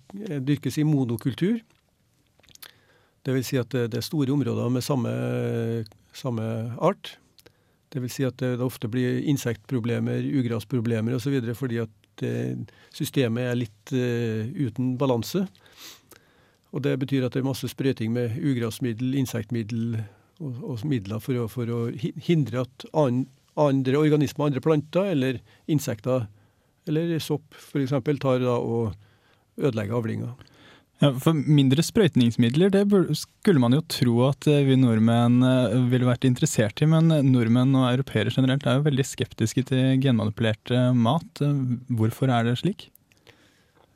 dyrkes 0.44 0.76
i 0.82 0.84
monokultur. 0.88 1.62
Vil 3.22 3.44
si 3.46 3.56
at 3.56 3.70
det 3.70 3.94
er 3.94 4.04
store 4.04 4.34
områder 4.34 4.68
med 4.74 4.82
samme, 4.82 5.10
samme 6.12 6.44
art. 6.82 7.14
Vil 7.94 8.10
si 8.10 8.26
at 8.26 8.40
det 8.42 8.58
ofte 8.60 8.90
blir 8.90 9.22
insektproblemer, 9.30 10.26
ugrasproblemer 10.26 11.14
osv. 11.14 11.38
fordi 11.54 11.78
at 11.84 12.24
systemet 12.90 13.46
er 13.46 13.60
litt 13.60 13.92
uten 13.94 14.96
balanse. 14.98 15.46
Og 16.72 16.82
det 16.82 16.98
betyr 16.98 17.28
at 17.28 17.36
det 17.36 17.44
er 17.44 17.46
masse 17.46 17.68
sprøyting 17.70 18.10
med 18.12 18.34
ugrasmiddel, 18.42 19.14
insektmiddel 19.22 20.02
og, 20.42 20.62
og 20.66 20.84
midler 20.88 21.22
for 21.22 21.38
å, 21.38 21.48
for 21.50 21.70
å, 21.70 21.80
hindre 22.26 22.64
at 22.66 22.86
andre 22.92 23.98
organismer, 23.98 24.50
andre 24.50 24.62
planter 24.64 25.12
eller 25.14 25.42
insekter 25.70 26.26
eller 26.90 27.18
sopp 27.22 27.54
f.eks. 27.54 27.94
tar 28.20 28.42
da 28.42 28.56
og 28.58 28.96
ødelegger 29.60 29.98
avlinga. 29.98 30.32
Ja, 31.02 31.10
for 31.18 31.34
mindre 31.34 31.82
sprøytningsmidler 31.82 32.70
det 32.70 32.84
skulle 33.18 33.62
man 33.62 33.74
jo 33.74 33.82
tro 33.90 34.12
at 34.28 34.46
eh, 34.50 34.62
vi 34.68 34.76
nordmenn 34.78 35.42
eh, 35.46 35.74
ville 35.90 36.06
vært 36.06 36.26
interessert 36.28 36.78
i, 36.82 36.86
men 36.90 37.10
nordmenn 37.26 37.74
og 37.74 37.88
europeere 37.88 38.30
generelt 38.34 38.66
er 38.70 38.78
jo 38.78 38.86
veldig 38.86 39.06
skeptiske 39.06 39.64
til 39.70 39.98
genmanipulert 40.02 40.74
mat. 40.94 41.42
Hvorfor 41.90 42.30
er 42.30 42.46
det 42.46 42.60
slik? 42.62 42.86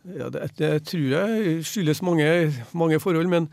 Ja, 0.07 0.29
det, 0.31 0.51
det 0.59 0.73
tror 0.87 1.15
jeg 1.15 1.63
skyldes 1.67 2.03
mange, 2.07 2.27
mange 2.75 2.99
forhold, 3.03 3.31
men 3.31 3.49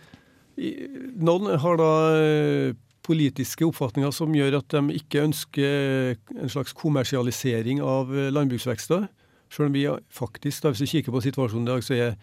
noen 0.57 1.57
har 1.59 1.79
da 1.79 1.91
eh, 2.13 2.75
politiske 3.03 3.65
oppfatninger 3.67 4.13
som 4.15 4.33
gjør 4.35 4.59
at 4.59 4.75
de 4.75 4.99
ikke 4.99 5.25
ønsker 5.27 6.13
en 6.37 6.51
slags 6.51 6.75
kommersialisering 6.77 7.81
av 7.83 8.13
eh, 8.13 8.31
landbruksvekster. 8.33 9.07
Selv 9.53 9.69
om 9.69 9.75
vi 9.75 9.87
faktisk, 10.13 10.63
da, 10.63 10.73
hvis 10.73 10.85
vi 10.85 10.91
kikker 10.97 11.13
på 11.13 11.23
situasjonen 11.25 11.67
i 11.67 11.71
dag, 11.71 11.83
så 11.85 11.97
er, 11.97 12.15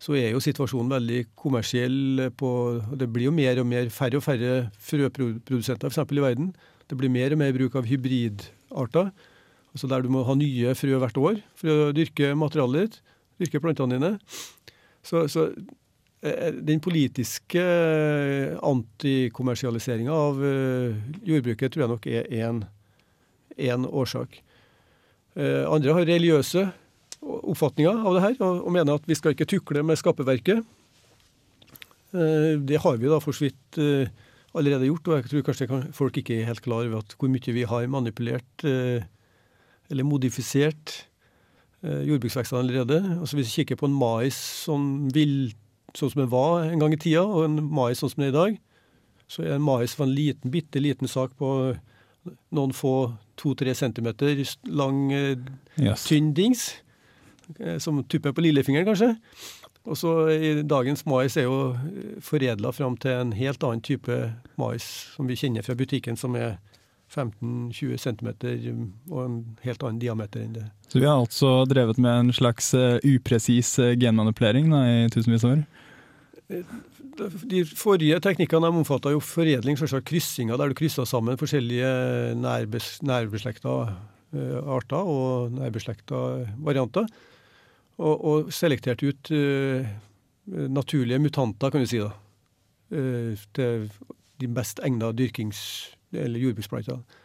så 0.00 0.16
er 0.18 0.32
jo 0.32 0.42
situasjonen 0.42 0.92
veldig 0.92 1.20
kommersiell. 1.38 2.26
På, 2.36 2.80
det 2.92 3.08
blir 3.12 3.30
jo 3.30 3.36
mer 3.36 3.60
og 3.62 3.68
mer 3.68 3.92
færre 3.92 4.20
og 4.20 4.26
færre 4.26 4.56
frøprodusenter 4.84 5.92
f.eks. 5.92 6.02
i 6.12 6.24
verden. 6.24 6.52
Det 6.88 6.98
blir 7.00 7.12
mer 7.12 7.32
og 7.32 7.40
mer 7.40 7.54
bruk 7.56 7.78
av 7.80 7.88
hybridarter. 7.88 9.14
Altså 9.74 9.88
der 9.90 10.04
du 10.04 10.10
må 10.12 10.22
ha 10.26 10.36
nye 10.38 10.74
frø 10.78 11.00
hvert 11.02 11.16
år 11.18 11.40
for 11.58 11.88
å 11.88 11.94
dyrke 11.96 12.34
materialet 12.38 12.84
ditt, 12.84 13.00
dyrke 13.42 13.62
plantene 13.64 13.96
dine. 13.96 14.12
Så, 15.04 15.24
så 15.32 15.48
Eh, 15.48 15.83
den 16.24 16.80
politiske 16.80 17.60
eh, 17.60 18.54
antikommersialiseringa 18.64 20.12
av 20.12 20.40
eh, 20.40 20.96
jordbruket 21.28 21.74
tror 21.74 21.84
jeg 21.84 21.92
nok 21.92 22.08
er 22.08 22.30
én 23.68 23.84
årsak. 23.86 24.40
Andre 25.34 25.94
har 25.96 26.06
religiøse 26.06 26.60
oppfatninger 27.20 28.04
av 28.06 28.14
det 28.14 28.20
her, 28.22 28.34
og 28.44 28.68
mener 28.70 28.94
at 28.94 29.06
vi 29.10 29.16
skal 29.18 29.34
ikke 29.34 29.48
tukle 29.50 29.82
med 29.82 29.98
skaperverket. 29.98 30.60
Det 32.14 32.78
har 32.84 33.00
vi 33.02 33.10
da 33.10 33.18
for 33.18 33.34
så 33.34 33.48
vidt 33.48 33.80
allerede 34.54 34.86
gjort, 34.86 35.10
og 35.10 35.16
jeg 35.18 35.32
tror 35.32 35.46
kanskje 35.48 35.80
folk 35.98 36.20
ikke 36.22 36.36
er 36.38 36.46
helt 36.52 36.62
klar 36.62 36.86
over 36.86 37.02
hvor 37.18 37.32
mye 37.32 37.56
vi 37.56 37.66
har 37.66 37.90
manipulert 37.90 38.62
eller 38.62 40.06
modifisert 40.06 40.94
jordbruksvekstene 41.82 42.62
allerede. 42.62 43.00
Altså 43.18 43.40
Hvis 43.40 43.50
vi 43.50 43.64
kikker 43.64 43.82
på 43.82 43.90
en 43.90 43.98
mais 43.98 44.38
som 44.38 45.10
vilt 45.10 45.58
sånn 45.94 46.12
som 46.12 46.24
den 46.24 46.32
var 46.32 46.64
en 46.66 46.80
gang 46.82 46.94
i 46.94 47.00
tida, 47.00 47.24
og 47.24 47.46
en 47.46 47.58
mais 47.70 48.00
sånn 48.02 48.12
som 48.12 48.22
den 48.22 48.30
er 48.30 48.34
i 48.34 48.38
dag, 48.38 48.62
så 49.30 49.44
er 49.44 49.56
en 49.56 49.64
mais 49.64 49.94
for 49.96 50.06
en 50.06 50.14
liten, 50.14 50.52
bitte 50.52 50.82
liten 50.82 51.10
sak 51.10 51.36
på 51.38 51.50
noen 52.54 52.72
få 52.76 52.94
to-tre 53.40 53.74
centimeter 53.76 54.38
lang, 54.70 55.12
eh, 55.12 55.36
yes. 55.80 56.06
tynn 56.08 56.32
dings. 56.36 56.72
Eh, 57.58 57.78
som 57.78 58.04
tupper 58.04 58.32
på 58.32 58.40
lillefingeren, 58.40 58.86
kanskje. 58.86 59.14
Og 59.84 59.98
så 60.00 60.12
i 60.32 60.52
Dagens 60.64 61.04
mais 61.06 61.36
er 61.36 61.44
jo 61.44 61.74
foredla 62.24 62.72
fram 62.72 62.96
til 62.96 63.18
en 63.18 63.34
helt 63.36 63.64
annen 63.66 63.84
type 63.84 64.14
mais 64.56 64.86
som 65.12 65.28
vi 65.28 65.36
kjenner 65.36 65.64
fra 65.66 65.76
butikken, 65.76 66.16
som 66.16 66.36
er 66.40 66.56
15-20 67.12 68.00
cm 68.00 68.30
og 69.12 69.18
en 69.20 69.36
helt 69.62 69.82
annen 69.84 70.00
diameter 70.00 70.40
enn 70.40 70.54
det. 70.56 70.64
Så 70.88 71.02
vi 71.02 71.06
har 71.06 71.20
altså 71.20 71.66
drevet 71.68 72.00
med 72.00 72.24
en 72.24 72.32
slags 72.32 72.72
upresis 73.04 73.76
genmanipulering 74.00 74.72
da, 74.72 74.80
i 74.88 75.12
tusenvis 75.12 75.44
av 75.44 75.58
år? 75.58 75.62
De 76.50 77.62
forrige 77.64 78.18
teknikkene 78.20 78.68
de 78.68 78.80
omfatta 78.82 79.12
jo 79.14 79.20
foredling, 79.24 79.78
selvsagt 79.80 80.08
kryssinger, 80.10 80.58
der 80.60 80.72
du 80.72 80.76
kryssa 80.76 81.06
sammen 81.08 81.38
forskjellige 81.40 82.34
nærbes, 82.36 82.98
nærbeslekta 83.06 83.76
uh, 83.88 84.74
arter 84.76 85.08
og 85.08 85.54
nærbeslekta 85.56 86.20
varianter. 86.60 87.08
Og, 87.96 88.14
og 88.14 88.52
selekterte 88.52 89.08
ut 89.08 89.32
uh, 89.32 89.86
naturlige 90.68 91.22
mutanter, 91.22 91.72
kan 91.72 91.84
du 91.84 91.88
si, 91.88 92.02
da. 92.02 92.12
Uh, 92.92 93.32
til 93.56 93.88
de 94.42 94.50
best 94.50 94.82
egna 94.84 95.14
dyrkings- 95.16 95.94
eller 96.12 96.42
jordbruksplantene. 96.42 97.22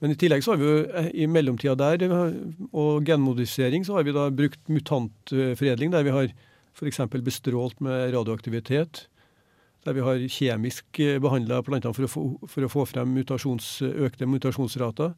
Men 0.00 0.14
i 0.14 0.16
tillegg 0.16 0.44
så 0.44 0.54
har 0.54 0.60
vi 0.60 0.68
jo 0.68 1.08
i 1.12 1.26
mellomtida 1.28 1.74
der 1.76 2.06
og 2.72 3.02
genmodifisering 3.04 3.82
så 3.84 3.98
har 3.98 4.06
vi 4.06 4.14
da 4.16 4.30
brukt 4.32 4.62
mutantforedling, 4.72 5.92
der 5.92 6.06
vi 6.06 6.14
har 6.14 6.30
f.eks. 6.76 7.00
bestrålt 7.24 7.80
med 7.80 8.14
radioaktivitet. 8.14 9.06
Der 9.84 9.96
vi 9.96 10.04
har 10.04 10.20
kjemisk 10.28 11.00
eh, 11.00 11.18
behandla 11.22 11.62
plantene 11.64 11.96
for, 11.96 12.36
for, 12.46 12.66
å 12.66 12.72
få 12.72 12.86
frem 12.88 13.14
mutasjons, 13.16 13.78
økte 13.82 14.28
mutasjonsrater. 14.28 15.14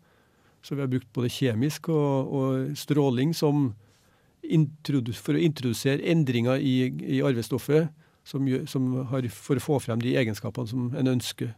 Så 0.63 0.77
vi 0.77 0.85
har 0.85 0.91
brukt 0.91 1.11
både 1.15 1.33
kjemisk 1.33 1.91
og, 1.91 2.31
og 2.31 2.77
stråling 2.79 3.35
som 3.35 3.73
for 4.43 5.37
å 5.37 5.43
introdusere 5.43 6.03
endringer 6.11 6.59
i, 6.59 6.91
i 6.91 7.21
arvestoffet 7.23 7.93
som, 8.27 8.47
som 8.67 8.89
har, 9.11 9.27
for 9.31 9.59
å 9.59 9.63
få 9.63 9.79
frem 9.83 10.03
de 10.03 10.17
egenskapene 10.19 10.71
som 10.71 10.89
en 10.99 11.11
ønsker. 11.15 11.53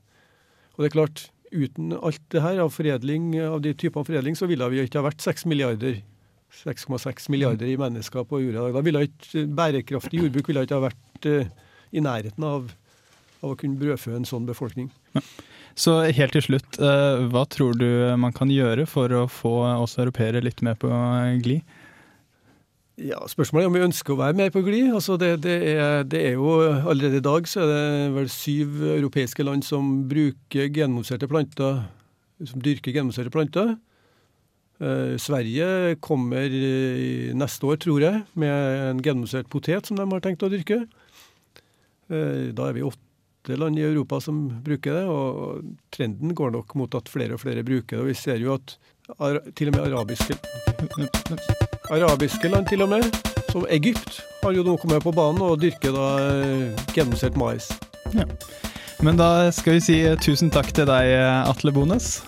Og 0.74 0.82
det 0.82 0.90
er 0.90 0.96
klart, 0.96 1.24
uten 1.52 1.94
alt 1.96 2.22
det 2.34 2.42
her 2.42 2.60
av 2.64 2.72
foredling, 2.74 3.32
av 3.40 3.60
de 3.64 3.74
typene 3.76 4.06
foredling, 4.06 4.36
så 4.36 4.48
ville 4.50 4.68
vi 4.72 4.82
ikke 4.84 5.00
ha 5.00 5.06
vært 5.06 5.24
6 5.24 5.46
milliarder 5.50 6.00
6,6 6.62 7.28
milliarder 7.32 7.68
i 7.70 7.78
mennesker 7.80 8.26
på 8.28 8.40
jorda. 8.42 8.70
Da 8.74 8.82
ville 8.84 9.06
ikke 9.08 9.46
bærekraftig 9.58 10.22
jordbruk 10.22 10.50
ville 10.50 10.64
ikke 10.66 10.78
ha 10.78 10.86
vært 10.86 11.28
eh, 11.30 11.50
i 11.94 12.02
nærheten 12.04 12.46
av, 12.48 12.70
av 13.42 13.54
å 13.54 13.58
kunne 13.58 13.80
brødfø 13.80 14.14
en 14.16 14.28
sånn 14.28 14.46
befolkning. 14.48 14.90
Så 15.74 15.96
helt 16.14 16.36
til 16.36 16.44
slutt, 16.46 16.78
eh, 16.78 17.24
hva 17.32 17.42
tror 17.50 17.74
du 17.78 17.88
man 18.20 18.34
kan 18.34 18.52
gjøre 18.52 18.86
for 18.86 19.10
å 19.10 19.24
få 19.30 19.56
oss 19.82 19.98
europeere 19.98 20.42
litt 20.44 20.62
mer 20.62 20.78
på 20.78 20.90
glid? 21.42 21.64
Ja, 22.94 23.18
Spørsmålet 23.26 23.64
er 23.64 23.72
om 23.72 23.74
vi 23.74 23.86
ønsker 23.88 24.14
å 24.14 24.20
være 24.20 24.38
mer 24.38 24.52
på 24.54 24.62
glid. 24.62 24.92
Altså 24.94 25.16
det, 25.18 25.32
det, 25.42 25.56
er, 25.72 26.04
det, 26.06 26.20
er, 26.28 26.36
jo 26.38 26.60
Allerede 26.62 27.18
i 27.18 27.24
dag 27.24 27.48
så 27.50 27.64
er 27.64 27.72
det 27.72 28.12
vel 28.14 28.28
syv 28.30 28.84
europeiske 28.92 29.42
land 29.42 29.66
som 29.66 30.04
bruker 30.10 30.70
genmodifiserte 30.70 31.26
planter, 31.30 31.82
som 32.46 32.62
dyrker 32.62 32.94
genmodifiserte 32.94 33.34
planter. 33.34 33.74
Eh, 34.84 35.16
Sverige 35.18 35.96
kommer 36.00 36.50
neste 37.34 37.66
år, 37.66 37.78
tror 37.80 38.04
jeg, 38.04 38.20
med 38.36 38.52
en 38.90 39.02
genmodifisert 39.02 39.48
potet 39.48 39.88
som 39.88 39.96
de 39.96 40.06
har 40.10 40.24
tenkt 40.24 40.44
å 40.44 40.50
dyrke. 40.52 40.82
Eh, 42.12 42.50
da 42.52 42.68
er 42.68 42.76
vi 42.76 42.84
åtte 42.84 43.56
land 43.60 43.78
i 43.78 43.86
Europa 43.86 44.20
som 44.20 44.42
bruker 44.64 44.98
det, 44.98 45.04
og 45.08 45.62
trenden 45.94 46.34
går 46.36 46.52
nok 46.58 46.74
mot 46.80 46.98
at 46.98 47.08
flere 47.08 47.38
og 47.38 47.44
flere 47.44 47.64
bruker 47.64 47.96
det. 47.96 48.02
Og 48.02 48.10
vi 48.12 48.18
ser 48.18 48.42
jo 48.42 48.58
at 48.58 48.76
til 49.54 49.68
og 49.68 49.76
med 49.76 49.82
arabiske 49.84 50.36
arabiske 51.92 52.48
land, 52.48 52.68
til 52.68 52.84
og 52.84 52.88
med, 52.94 53.08
som 53.52 53.66
Egypt, 53.68 54.22
har 54.42 54.52
jo 54.56 54.64
nå 54.64 54.78
kommet 54.80 55.04
på 55.04 55.12
banen 55.12 55.44
og 55.44 55.60
dyrker 55.64 55.96
da 55.96 56.10
eh, 56.28 56.84
genmodifisert 56.92 57.40
mais. 57.40 57.72
Ja. 58.12 58.28
Men 59.04 59.16
da 59.20 59.50
skal 59.52 59.78
vi 59.78 59.84
si 59.84 59.98
tusen 60.24 60.52
takk 60.52 60.72
til 60.76 60.88
deg, 60.88 61.16
Atle 61.48 61.72
Bones. 61.72 62.22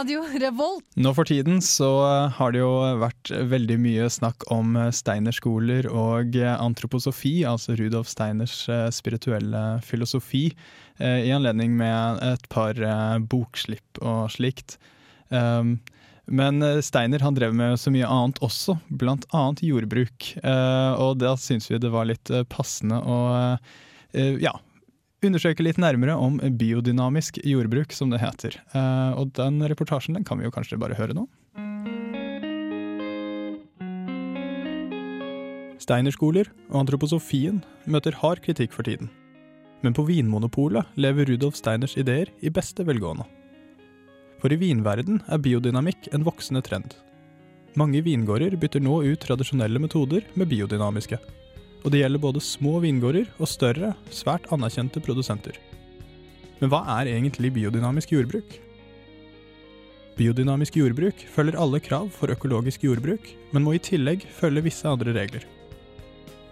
Radio 0.00 0.22
Revolt. 0.40 0.84
Nå 0.96 1.10
for 1.12 1.28
tiden 1.28 1.58
så 1.60 1.88
har 2.32 2.54
det 2.54 2.62
jo 2.62 2.70
vært 3.02 3.28
veldig 3.50 3.74
mye 3.82 4.06
snakk 4.08 4.46
om 4.48 4.78
Steinerskoler 4.96 5.90
og 5.92 6.38
antroposofi, 6.40 7.42
altså 7.44 7.76
Rudolf 7.76 8.08
Steiners 8.08 8.62
eh, 8.72 8.86
spirituelle 8.96 9.60
filosofi, 9.84 10.46
eh, 10.96 11.26
i 11.28 11.34
anledning 11.36 11.74
med 11.76 12.22
et 12.24 12.48
par 12.48 12.80
eh, 12.80 13.18
bokslipp 13.20 14.00
og 14.00 14.32
slikt. 14.32 14.78
Um, 15.28 15.76
men 16.32 16.64
Steiner 16.80 17.20
han 17.20 17.36
drev 17.36 17.52
med 17.60 17.76
så 17.82 17.92
mye 17.92 18.08
annet 18.08 18.40
også, 18.40 18.78
annet 19.04 19.60
jordbruk. 19.66 20.30
Og 20.40 21.12
da 21.20 21.34
syns 21.36 21.68
vi 21.68 21.80
det 21.82 21.90
var 21.92 22.06
litt 22.06 22.30
passende 22.48 23.00
å 23.02 23.16
ja, 24.14 24.52
undersøke 25.26 25.64
litt 25.64 25.78
nærmere 25.80 26.16
om 26.16 26.38
biodynamisk 26.40 27.40
jordbruk, 27.44 27.92
som 27.92 28.12
det 28.12 28.22
heter. 28.22 28.56
Eh, 28.72 29.12
og 29.18 29.34
den 29.36 29.60
reportasjen 29.68 30.16
den 30.16 30.26
kan 30.26 30.40
vi 30.40 30.46
jo 30.46 30.54
kanskje 30.54 30.80
bare 30.80 30.96
høre 30.98 31.16
nå. 31.16 31.26
Steinerskoler 35.80 36.50
og 36.70 36.84
antroposofien 36.84 37.62
møter 37.90 38.14
hard 38.20 38.42
kritikk 38.44 38.74
for 38.76 38.86
tiden. 38.86 39.10
Men 39.80 39.96
på 39.96 40.04
Vinmonopolet 40.06 40.86
lever 41.00 41.26
Rudolf 41.30 41.56
Steiners 41.58 41.96
ideer 41.98 42.28
i 42.44 42.52
beste 42.52 42.84
velgående. 42.86 43.24
For 44.40 44.52
i 44.52 44.60
vinverden 44.60 45.22
er 45.28 45.40
biodynamikk 45.42 46.12
en 46.14 46.24
voksende 46.24 46.62
trend. 46.64 46.94
Mange 47.80 48.02
vingårder 48.04 48.56
bytter 48.60 48.82
nå 48.82 49.02
ut 49.06 49.20
tradisjonelle 49.24 49.80
metoder 49.82 50.24
med 50.34 50.50
biodynamiske 50.50 51.18
og 51.84 51.92
det 51.92 52.02
gjelder 52.02 52.22
både 52.22 52.42
små 52.44 52.78
vingårder 52.84 53.28
og 53.38 53.48
større, 53.48 53.94
svært 54.12 54.48
anerkjente 54.54 55.02
produsenter. 55.04 55.56
Men 56.60 56.72
hva 56.72 56.82
er 56.98 57.14
egentlig 57.14 57.52
biodynamisk 57.56 58.12
jordbruk? 58.12 58.58
Biodynamisk 60.18 60.76
jordbruk 60.76 61.22
følger 61.32 61.56
alle 61.56 61.80
krav 61.80 62.10
for 62.12 62.32
økologisk 62.32 62.84
jordbruk, 62.84 63.30
men 63.54 63.64
må 63.64 63.76
i 63.76 63.80
tillegg 63.80 64.26
følge 64.36 64.66
visse 64.66 64.88
andre 64.88 65.14
regler. 65.16 65.46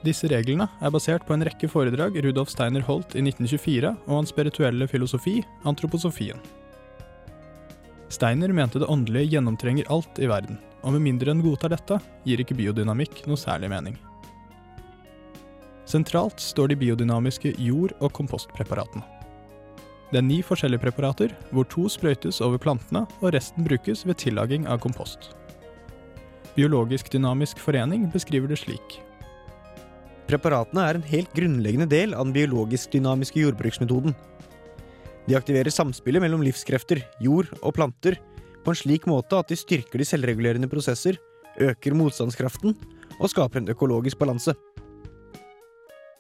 Disse 0.07 0.31
reglene 0.31 0.69
er 0.81 0.95
basert 0.95 1.27
på 1.27 1.35
en 1.35 1.45
rekke 1.45 1.69
foredrag 1.69 2.17
Rudolf 2.25 2.53
Steiner 2.55 2.87
holdt 2.87 3.17
i 3.19 3.25
1924 3.27 3.91
og 4.07 4.15
hans 4.15 4.33
spirituelle 4.33 4.89
filosofi, 4.89 5.43
antroposofien. 5.69 6.41
Steiner 8.09 8.55
mente 8.57 8.81
det 8.81 8.89
åndelige 8.89 9.35
gjennomtrenger 9.35 9.91
alt 9.93 10.23
i 10.23 10.31
verden, 10.31 10.57
og 10.81 10.95
med 10.95 11.05
mindre 11.05 11.35
en 11.35 11.45
godtar 11.45 11.75
dette, 11.75 11.99
gir 12.25 12.41
ikke 12.41 12.57
biodynamikk 12.57 13.27
noe 13.29 13.37
særlig 13.37 13.69
mening. 13.75 13.99
Sentralt 15.89 16.41
står 16.41 16.69
de 16.69 16.77
biodynamiske 16.77 17.55
jord- 17.57 17.95
og 18.05 18.13
kompostpreparatene. 18.13 19.05
Det 20.11 20.21
er 20.21 20.25
ni 20.25 20.43
forskjellige 20.45 20.83
preparater, 20.83 21.33
hvor 21.53 21.65
to 21.69 21.87
sprøytes 21.89 22.43
over 22.45 22.61
plantene 22.61 23.07
og 23.23 23.33
resten 23.33 23.65
brukes 23.65 24.05
ved 24.09 24.19
tillaging 24.21 24.67
av 24.69 24.83
kompost. 24.85 25.31
Biologisk 26.57 27.09
dynamisk 27.13 27.61
forening 27.61 28.07
beskriver 28.13 28.53
det 28.53 28.61
slik. 28.61 28.99
Preparatene 30.29 30.85
er 30.85 30.99
en 30.99 31.09
helt 31.09 31.33
grunnleggende 31.33 31.89
del 31.89 32.13
av 32.13 32.27
den 32.27 32.37
biologisk-dynamiske 32.37 33.41
jordbruksmetoden. 33.41 34.17
De 35.29 35.37
aktiverer 35.37 35.73
samspillet 35.73 36.21
mellom 36.25 36.45
livskrefter, 36.45 37.01
jord 37.25 37.49
og 37.63 37.77
planter 37.81 38.21
på 38.65 38.75
en 38.75 38.81
slik 38.81 39.09
måte 39.09 39.41
at 39.41 39.49
de 39.49 39.57
styrker 39.57 40.01
de 40.01 40.09
selvregulerende 40.09 40.69
prosesser, 40.69 41.17
øker 41.57 41.97
motstandskraften 41.97 42.77
og 43.19 43.31
skaper 43.33 43.63
en 43.63 43.73
økologisk 43.73 44.21
balanse. 44.21 44.53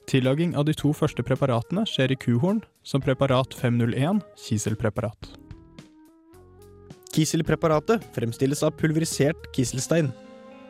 Tillaging 0.08 0.54
av 0.56 0.64
de 0.64 0.72
to 0.72 0.88
første 0.96 1.20
preparatene 1.20 1.82
skjer 1.84 2.14
i 2.14 2.16
kuhorn, 2.16 2.62
som 2.80 3.02
preparat 3.04 3.52
501, 3.52 4.22
kiselpreparat. 4.40 5.26
Kiselpreparatet 7.12 8.06
fremstilles 8.16 8.62
av 8.64 8.72
pulverisert 8.80 9.50
kiselstein, 9.52 10.08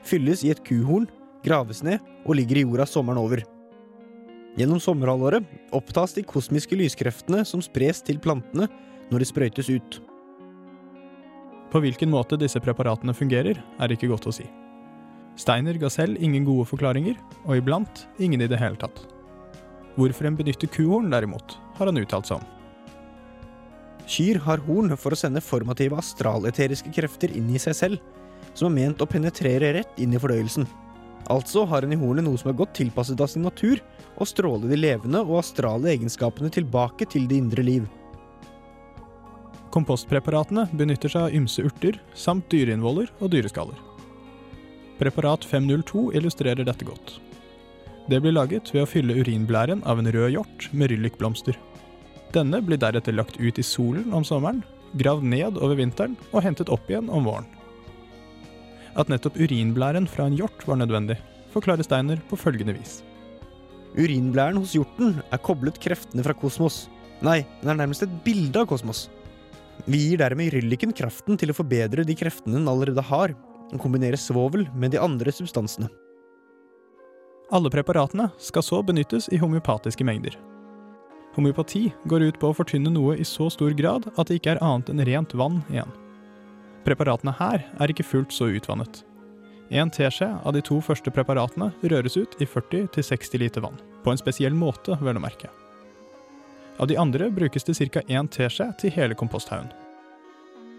fylles 0.03 0.43
i 0.43 0.51
et 0.51 0.63
kuhorn, 0.67 1.07
graves 1.45 1.85
ned 1.87 2.03
og 2.25 2.35
ligger 2.41 2.59
i 2.59 2.65
jorda 2.65 2.87
sommeren 2.91 3.21
over. 3.23 3.45
Gjennom 4.59 4.81
sommerhalvåret 4.83 5.47
opptas 5.77 6.17
de 6.17 6.25
kosmiske 6.27 6.75
lyskreftene 6.75 7.45
som 7.47 7.63
spres 7.63 8.03
til 8.03 8.19
plantene 8.19 8.67
når 9.13 9.23
de 9.23 9.29
sprøytes 9.29 9.71
ut. 9.71 10.01
På 11.71 11.85
hvilken 11.85 12.11
måte 12.11 12.41
disse 12.41 12.59
preparatene 12.65 13.15
fungerer, 13.15 13.61
er 13.79 13.95
ikke 13.95 14.11
godt 14.11 14.27
å 14.27 14.35
si. 14.35 14.49
Steiner 15.39 15.79
ga 15.79 15.93
selv 15.93 16.19
ingen 16.19 16.43
gode 16.49 16.67
forklaringer, 16.67 17.15
og 17.47 17.61
iblant 17.61 18.03
ingen 18.19 18.43
i 18.43 18.51
det 18.51 18.59
hele 18.59 18.81
tatt. 18.81 19.05
Hvorfor 19.99 20.29
en 20.29 20.37
benytter 20.39 20.71
kuhorn, 20.71 21.11
derimot, 21.11 21.57
har 21.75 21.91
han 21.91 21.99
uttalt 21.99 22.29
seg 22.31 22.39
om. 22.39 22.47
Kyr 24.09 24.39
har 24.47 24.63
horn 24.65 24.95
for 24.97 25.13
å 25.13 25.19
sende 25.19 25.43
formative 25.45 25.99
astraleteriske 25.99 26.93
krefter 26.95 27.35
inn 27.37 27.51
i 27.51 27.61
seg 27.61 27.75
selv, 27.77 28.05
som 28.55 28.71
er 28.71 28.77
ment 28.79 29.03
å 29.03 29.09
penetrere 29.11 29.75
rett 29.75 29.99
inn 30.01 30.15
i 30.15 30.21
fordøyelsen. 30.23 30.69
Altså 31.29 31.67
har 31.69 31.85
en 31.85 31.93
i 31.93 31.99
hornet 31.99 32.25
noe 32.25 32.39
som 32.41 32.53
er 32.53 32.57
godt 32.57 32.77
tilpasset 32.79 33.21
av 33.21 33.29
sin 33.29 33.45
natur, 33.45 33.83
og 34.17 34.31
stråle 34.31 34.71
de 34.71 34.79
levende 34.79 35.21
og 35.27 35.43
astrale 35.43 35.93
egenskapene 35.93 36.51
tilbake 36.55 37.11
til 37.11 37.27
det 37.29 37.43
indre 37.43 37.67
liv. 37.67 37.85
Kompostpreparatene 39.75 40.65
benytter 40.79 41.13
seg 41.13 41.27
av 41.27 41.37
ymse 41.37 41.67
urter, 41.67 41.99
samt 42.17 42.49
dyreinvoller 42.55 43.11
og 43.19 43.35
dyreskaller. 43.35 43.77
Preparat 44.99 45.45
502 45.47 46.13
illustrerer 46.19 46.67
dette 46.67 46.87
godt. 46.87 47.19
Det 48.09 48.23
blir 48.25 48.33
laget 48.33 48.71
ved 48.73 48.87
å 48.87 48.89
fylle 48.89 49.19
urinblæren 49.21 49.83
av 49.85 50.01
en 50.01 50.09
rød 50.09 50.31
hjort 50.33 50.69
med 50.73 50.89
ryllikblomster. 50.89 51.59
Denne 52.33 52.63
blir 52.65 52.81
deretter 52.81 53.13
lagt 53.13 53.37
ut 53.37 53.61
i 53.61 53.65
solen 53.65 54.15
om 54.17 54.25
sommeren, 54.25 54.63
gravd 54.97 55.27
ned 55.29 55.59
over 55.61 55.77
vinteren 55.77 56.15
og 56.31 56.41
hentet 56.47 56.73
opp 56.73 56.89
igjen 56.89 57.11
om 57.13 57.29
våren. 57.29 57.45
At 58.97 59.13
nettopp 59.13 59.37
urinblæren 59.37 60.09
fra 60.09 60.25
en 60.29 60.39
hjort 60.39 60.65
var 60.65 60.81
nødvendig, 60.81 61.19
forklarer 61.53 61.85
Steiner 61.85 62.25
på 62.31 62.41
følgende 62.41 62.79
vis. 62.79 63.03
Urinblæren 63.99 64.57
hos 64.57 64.73
hjorten 64.77 65.21
er 65.29 65.45
koblet 65.45 65.77
kreftene 65.81 66.25
fra 66.25 66.37
kosmos. 66.37 66.87
Nei, 67.25 67.43
den 67.61 67.75
er 67.75 67.81
nærmest 67.83 68.09
et 68.09 68.19
bilde 68.25 68.65
av 68.65 68.73
kosmos. 68.73 69.07
Vi 69.85 70.01
gir 70.09 70.25
dermed 70.25 70.55
rylliken 70.57 70.97
kraften 70.97 71.37
til 71.37 71.53
å 71.53 71.61
forbedre 71.61 72.09
de 72.09 72.17
kreftene 72.17 72.57
den 72.57 72.73
allerede 72.73 73.05
har, 73.05 73.37
og 73.69 73.81
kombinere 73.83 74.17
svovel 74.17 74.65
med 74.73 74.97
de 74.97 75.01
andre 75.03 75.33
substansene. 75.35 75.93
Alle 77.51 77.71
preparatene 77.73 78.29
skal 78.39 78.63
så 78.63 78.83
benyttes 78.85 79.31
i 79.33 79.39
homeopatiske 79.41 80.05
mengder. 80.05 80.35
Homeopati 81.35 81.87
går 82.05 82.27
ut 82.29 82.39
på 82.41 82.51
å 82.51 82.57
fortynne 82.57 82.93
noe 82.93 83.15
i 83.17 83.25
så 83.25 83.47
stor 83.49 83.73
grad 83.79 84.11
at 84.19 84.29
det 84.29 84.41
ikke 84.41 84.57
er 84.57 84.61
annet 84.65 84.91
enn 84.93 85.01
rent 85.09 85.33
vann 85.39 85.63
igjen. 85.73 85.89
Preparatene 86.85 87.33
her 87.39 87.65
er 87.81 87.93
ikke 87.93 88.05
fullt 88.05 88.35
så 88.37 88.51
utvannet. 88.53 89.01
En 89.73 89.89
teskje 89.93 90.29
av 90.45 90.53
de 90.57 90.61
to 90.65 90.81
første 90.85 91.13
preparatene 91.13 91.71
røres 91.93 92.17
ut 92.21 92.37
i 92.41 92.49
40-60 92.49 93.41
liter 93.41 93.65
vann, 93.65 93.81
på 94.05 94.13
en 94.13 94.21
spesiell 94.21 94.57
måte, 94.57 94.97
vel 95.01 95.17
å 95.17 95.25
merke. 95.25 95.49
Av 96.79 96.89
de 96.89 96.97
andre 97.01 97.31
brukes 97.33 97.65
det 97.65 97.77
ca. 97.93 98.05
én 98.09 98.29
teskje 98.29 98.71
til 98.81 98.93
hele 98.93 99.17
komposthaugen. 99.17 99.73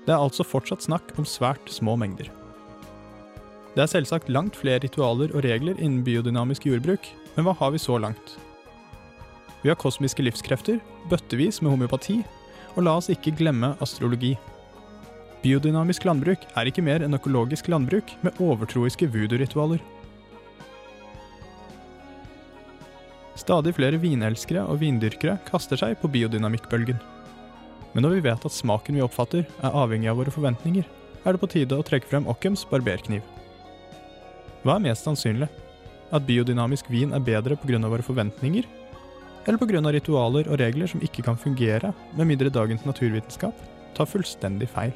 Det 0.05 0.13
er 0.13 0.21
altså 0.21 0.45
fortsatt 0.45 0.85
snakk 0.85 1.17
om 1.17 1.25
svært 1.25 1.69
små 1.69 1.97
mengder. 1.97 2.29
Det 3.79 3.85
er 3.85 3.91
selvsagt 3.93 4.27
langt 4.27 4.57
flere 4.59 4.81
ritualer 4.83 5.31
og 5.31 5.45
regler 5.45 5.77
innen 5.79 6.01
biodynamisk 6.03 6.65
jordbruk, 6.67 7.05
men 7.37 7.45
hva 7.47 7.53
har 7.61 7.69
vi 7.71 7.79
så 7.79 7.95
langt? 7.95 8.33
Vi 9.61 9.71
har 9.71 9.77
kosmiske 9.79 10.25
livskrefter, 10.25 10.81
bøttevis 11.07 11.61
med 11.63 11.71
homeopati, 11.71 12.17
og 12.73 12.83
la 12.83 12.97
oss 12.99 13.07
ikke 13.13 13.31
glemme 13.39 13.69
astrologi. 13.79 14.33
Biodynamisk 15.45 16.09
landbruk 16.09 16.43
er 16.59 16.67
ikke 16.67 16.83
mer 16.83 17.07
enn 17.07 17.15
økologisk 17.15 17.71
landbruk 17.71 18.11
med 18.19 18.43
overtroiske 18.43 19.07
voodoo-ritualer. 19.15 19.79
Stadig 23.39 23.77
flere 23.79 24.03
vinelskere 24.03 24.67
og 24.67 24.83
vindyrkere 24.83 25.39
kaster 25.47 25.79
seg 25.79 25.95
på 26.03 26.11
biodynamikkbølgen. 26.11 26.99
Men 27.95 28.03
når 28.03 28.19
vi 28.19 28.27
vet 28.27 28.43
at 28.43 28.59
smaken 28.59 28.99
vi 28.99 29.07
oppfatter 29.07 29.47
er 29.47 29.83
avhengig 29.87 30.11
av 30.11 30.19
våre 30.19 30.35
forventninger, 30.35 30.83
er 31.23 31.31
det 31.31 31.39
på 31.39 31.55
tide 31.55 31.79
å 31.79 31.87
trekke 31.87 32.11
frem 32.11 32.27
Ockhams 32.27 32.67
barberkniv. 32.67 33.23
Hva 34.63 34.75
er 34.75 34.83
mest 34.89 35.07
sannsynlig? 35.07 35.47
At 36.11 36.25
biodynamisk 36.27 36.89
vin 36.91 37.13
er 37.15 37.23
bedre 37.23 37.55
pga. 37.55 37.79
våre 37.79 38.03
forventninger? 38.03 38.65
Eller 39.47 39.57
pga. 39.57 39.91
ritualer 39.91 40.49
og 40.49 40.59
regler 40.59 40.87
som 40.87 41.01
ikke 41.01 41.23
kan 41.23 41.37
fungere, 41.37 41.93
med 42.15 42.27
mindre 42.27 42.49
dagens 42.49 42.85
naturvitenskap 42.85 43.55
tar 43.95 44.05
fullstendig 44.05 44.69
feil? 44.69 44.91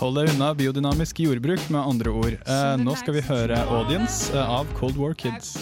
Hold 0.00 0.16
deg 0.16 0.30
unna 0.32 0.54
biodynamisk 0.56 1.20
jordbruk, 1.20 1.60
med 1.68 1.80
andre 1.80 2.10
ord. 2.10 2.36
Eh, 2.40 2.76
nå 2.80 2.94
skal 2.96 3.14
vi 3.14 3.20
høre 3.20 3.58
Audience 3.68 4.32
eh, 4.32 4.40
av 4.40 4.66
Cold 4.78 4.96
War 4.96 5.14
Kids. 5.14 5.60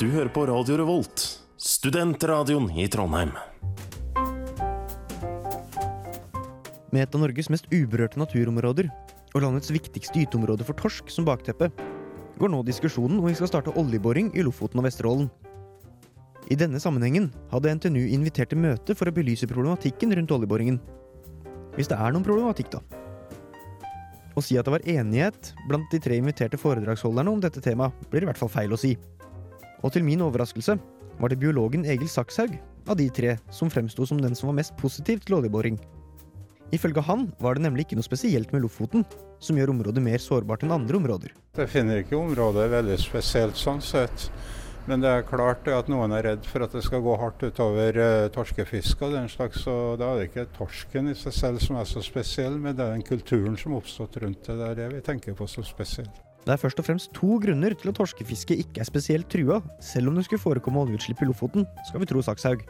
Du 0.00 0.08
hører 0.10 0.32
på 0.32 0.46
Radio 0.48 0.80
Revolt, 0.80 1.24
studentradioen 1.56 2.70
i 2.74 2.88
Trondheim. 2.88 3.36
Med 6.90 7.04
et 7.04 7.14
av 7.14 7.22
Norges 7.22 7.50
mest 7.52 7.68
uberørte 7.70 8.18
naturområder 8.18 8.88
og 9.30 9.44
landets 9.44 9.70
viktigste 9.70 10.18
gyteområde 10.18 10.66
for 10.66 10.74
torsk 10.78 11.10
som 11.12 11.26
bakteppe, 11.28 11.68
går 12.40 12.50
nå 12.50 12.64
diskusjonen 12.66 13.20
om 13.20 13.28
vi 13.28 13.36
skal 13.38 13.50
starte 13.50 13.74
oljeboring 13.78 14.32
i 14.34 14.42
Lofoten 14.42 14.80
og 14.80 14.88
Vesterålen. 14.88 15.28
I 16.50 16.56
denne 16.58 16.80
sammenhengen 16.82 17.28
hadde 17.52 17.76
NTNU 17.76 18.00
invitert 18.10 18.50
til 18.50 18.58
møte 18.58 18.96
for 18.98 19.06
å 19.06 19.14
belyse 19.14 19.46
problematikken 19.46 20.16
rundt 20.16 20.34
oljeboringen. 20.34 20.80
Hvis 21.76 21.92
det 21.92 22.00
er 22.00 22.10
noen 22.10 22.26
problematikk, 22.26 22.72
da. 22.74 22.80
Å 24.34 24.42
si 24.42 24.58
at 24.58 24.66
det 24.66 24.74
var 24.74 24.88
enighet 24.88 25.52
blant 25.68 25.86
de 25.92 26.00
tre 26.02 26.18
inviterte 26.18 26.58
foredragsholderne 26.58 27.30
om 27.30 27.44
dette 27.44 27.62
temaet, 27.62 27.94
blir 28.10 28.26
i 28.26 28.30
hvert 28.30 28.40
fall 28.40 28.50
feil 28.50 28.74
å 28.74 28.80
si. 28.80 28.96
Og 29.84 29.94
til 29.94 30.02
min 30.06 30.26
overraskelse 30.26 30.74
var 31.20 31.30
det 31.30 31.38
biologen 31.38 31.86
Egil 31.86 32.10
Sakshaug 32.10 32.56
av 32.88 32.98
de 32.98 33.06
tre 33.14 33.36
som 33.54 33.70
fremsto 33.70 34.06
som 34.08 34.18
den 34.18 34.34
som 34.34 34.50
var 34.50 34.58
mest 34.58 34.74
positiv 34.80 35.22
til 35.22 35.38
oljeboring. 35.38 35.78
Ifølge 36.70 37.02
han 37.02 37.26
var 37.42 37.58
det 37.58 37.64
nemlig 37.64 37.86
ikke 37.86 37.98
noe 37.98 38.06
spesielt 38.06 38.52
med 38.54 38.62
Lofoten 38.62 39.02
som 39.42 39.58
gjør 39.58 39.72
området 39.72 40.02
mer 40.04 40.22
sårbart 40.22 40.62
enn 40.62 40.74
andre 40.74 41.00
områder. 41.00 41.34
Jeg 41.58 41.70
finner 41.72 42.02
ikke 42.02 42.18
området 42.18 42.68
veldig 42.70 42.98
spesielt 43.02 43.58
sånn 43.58 43.82
sett. 43.82 44.30
Men 44.88 45.02
det 45.02 45.10
er 45.12 45.26
klart 45.26 45.68
at 45.70 45.90
noen 45.92 46.14
er 46.16 46.24
redd 46.24 46.46
for 46.48 46.64
at 46.64 46.72
det 46.74 46.80
skal 46.86 47.02
gå 47.04 47.12
hardt 47.20 47.42
utover 47.44 47.98
uh, 48.00 48.30
torskefisket 48.32 49.04
og 49.06 49.12
den 49.18 49.28
slags. 49.30 49.66
Og 49.70 50.00
da 50.00 50.08
er 50.08 50.22
det 50.22 50.30
ikke 50.30 50.46
torsken 50.56 51.12
i 51.12 51.16
seg 51.18 51.36
selv 51.36 51.62
som 51.62 51.78
er 51.78 51.86
så 51.90 52.02
spesiell, 52.04 52.56
men 52.58 52.74
det 52.78 52.86
er 52.86 52.96
den 52.96 53.06
kulturen 53.06 53.58
som 53.60 53.76
oppstått 53.76 54.18
rundt 54.24 54.48
det. 54.48 54.56
Det 54.56 54.68
er 54.70 54.80
det 54.80 54.90
vi 54.96 55.04
tenker 55.06 55.36
på 55.38 55.46
som 55.50 55.66
spesielt. 55.66 56.22
Det 56.46 56.54
er 56.54 56.60
først 56.62 56.80
og 56.80 56.86
fremst 56.86 57.12
to 57.14 57.36
grunner 57.42 57.76
til 57.76 57.92
at 57.92 57.98
torskefiske 58.00 58.56
ikke 58.62 58.80
er 58.80 58.88
spesielt 58.88 59.28
trua, 59.30 59.60
selv 59.84 60.08
om 60.08 60.16
det 60.16 60.24
skulle 60.26 60.42
forekomme 60.42 60.86
oljeutslipp 60.86 61.20
i 61.20 61.28
Lofoten, 61.28 61.68
skal 61.90 62.00
vi 62.00 62.08
tro 62.08 62.24
Sakshaug. 62.24 62.64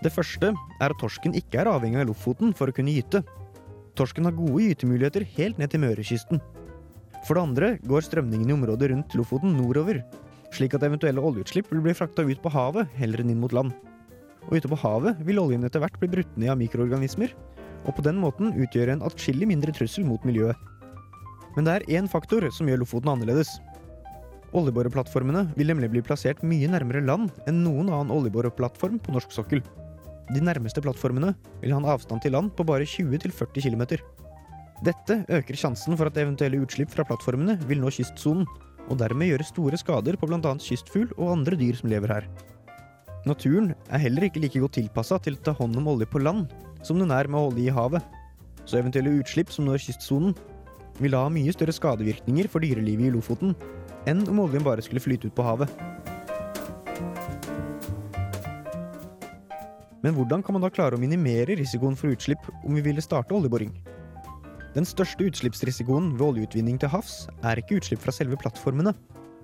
Det 0.00 0.12
første 0.14 0.54
er 0.54 0.92
at 0.94 0.96
torsken 1.00 1.34
ikke 1.36 1.60
er 1.60 1.68
avhengig 1.68 2.00
av 2.00 2.08
Lofoten 2.08 2.54
for 2.56 2.70
å 2.70 2.74
kunne 2.74 2.94
gyte. 2.94 3.20
Torsken 3.98 4.24
har 4.24 4.36
gode 4.36 4.70
gytemuligheter 4.70 5.26
helt 5.36 5.60
ned 5.60 5.72
til 5.72 5.82
Mørekysten. 5.82 6.40
For 7.26 7.36
det 7.36 7.42
andre 7.42 7.68
går 7.84 8.06
strømningen 8.06 8.48
i 8.48 8.54
området 8.56 8.88
rundt 8.94 9.16
Lofoten 9.18 9.52
nordover, 9.58 10.00
slik 10.56 10.72
at 10.74 10.86
eventuelle 10.86 11.20
oljeutslipp 11.20 11.68
vil 11.68 11.82
bli 11.84 11.94
frakta 11.96 12.24
ut 12.24 12.40
på 12.40 12.52
havet 12.54 12.88
heller 12.96 13.20
enn 13.20 13.34
inn 13.34 13.42
mot 13.42 13.52
land. 13.52 13.74
Og 14.48 14.56
ute 14.56 14.70
på 14.72 14.78
havet 14.80 15.20
vil 15.26 15.42
oljen 15.42 15.66
etter 15.68 15.84
hvert 15.84 15.98
bli 16.00 16.08
brutt 16.14 16.38
ned 16.40 16.54
av 16.54 16.56
mikroorganismer, 16.62 17.34
og 17.84 17.92
på 17.96 18.04
den 18.04 18.16
måten 18.20 18.54
utgjøre 18.56 18.96
en 18.96 19.04
atskillig 19.04 19.50
mindre 19.52 19.74
trussel 19.76 20.08
mot 20.08 20.24
miljøet. 20.24 20.56
Men 21.58 21.66
det 21.66 21.74
er 21.74 22.00
én 22.00 22.08
faktor 22.08 22.46
som 22.56 22.68
gjør 22.70 22.80
Lofoten 22.86 23.12
annerledes. 23.12 23.58
Oljeboreplattformene 24.56 25.44
vil 25.58 25.68
nemlig 25.70 25.92
bli 25.92 26.02
plassert 26.08 26.40
mye 26.46 26.72
nærmere 26.72 27.04
land 27.04 27.28
enn 27.50 27.60
noen 27.66 27.92
annen 27.92 28.14
oljeboreplattform 28.14 28.96
på 29.02 29.14
norsk 29.14 29.36
sokkel. 29.36 29.60
De 30.30 30.42
nærmeste 30.44 30.82
plattformene 30.84 31.32
vil 31.60 31.74
ha 31.74 31.80
en 31.80 31.88
avstand 31.90 32.22
til 32.22 32.34
land 32.36 32.52
på 32.54 32.66
bare 32.66 32.86
20-40 32.86 33.64
km. 33.64 33.82
Dette 34.86 35.16
øker 35.28 35.58
sjansen 35.58 35.96
for 35.98 36.08
at 36.08 36.18
eventuelle 36.20 36.60
utslipp 36.62 36.92
fra 36.94 37.04
plattformene 37.08 37.58
vil 37.68 37.82
nå 37.82 37.90
kystsonen, 37.92 38.46
og 38.90 38.98
dermed 38.98 39.28
gjøre 39.28 39.46
store 39.46 39.78
skader 39.78 40.16
på 40.18 40.26
bl.a. 40.30 40.54
kystfugl 40.62 41.10
og 41.18 41.34
andre 41.34 41.58
dyr 41.58 41.76
som 41.78 41.90
lever 41.92 42.14
her. 42.14 42.30
Naturen 43.28 43.74
er 43.90 44.00
heller 44.00 44.26
ikke 44.26 44.40
like 44.40 44.62
godt 44.62 44.78
tilpassa 44.78 45.18
til 45.20 45.36
å 45.36 45.42
ta 45.44 45.52
hånd 45.58 45.76
om 45.76 45.90
olje 45.92 46.08
på 46.08 46.22
land 46.22 46.48
som 46.86 46.98
den 46.98 47.12
er 47.12 47.28
med 47.28 47.50
olje 47.50 47.66
i 47.68 47.74
havet, 47.74 48.00
så 48.64 48.80
eventuelle 48.80 49.18
utslipp 49.20 49.52
som 49.52 49.66
når 49.68 49.82
kystsonen, 49.84 50.34
vil 51.00 51.14
ha 51.16 51.28
mye 51.32 51.52
større 51.54 51.72
skadevirkninger 51.72 52.48
for 52.52 52.60
dyrelivet 52.60 53.08
i 53.08 53.12
Lofoten 53.14 53.54
enn 54.08 54.20
om 54.28 54.42
oljen 54.42 54.64
bare 54.64 54.84
skulle 54.84 55.00
flyte 55.00 55.30
ut 55.30 55.36
på 55.36 55.44
havet. 55.44 55.70
Men 60.04 60.16
hvordan 60.16 60.42
kan 60.44 60.56
man 60.56 60.64
da 60.64 60.70
klare 60.72 60.96
å 60.96 61.00
minimere 61.00 61.56
risikoen 61.58 61.96
for 61.98 62.14
utslipp 62.14 62.46
om 62.62 62.76
vi 62.76 62.84
ville 62.84 63.04
starte 63.04 63.36
oljeboring? 63.36 63.72
Den 64.74 64.86
største 64.86 65.26
utslippsrisikoen 65.26 66.12
ved 66.14 66.26
oljeutvinning 66.28 66.78
til 66.80 66.92
havs 66.92 67.24
er 67.42 67.58
ikke 67.60 67.80
utslipp 67.80 68.04
fra 68.04 68.14
selve 68.14 68.38
plattformene, 68.40 68.94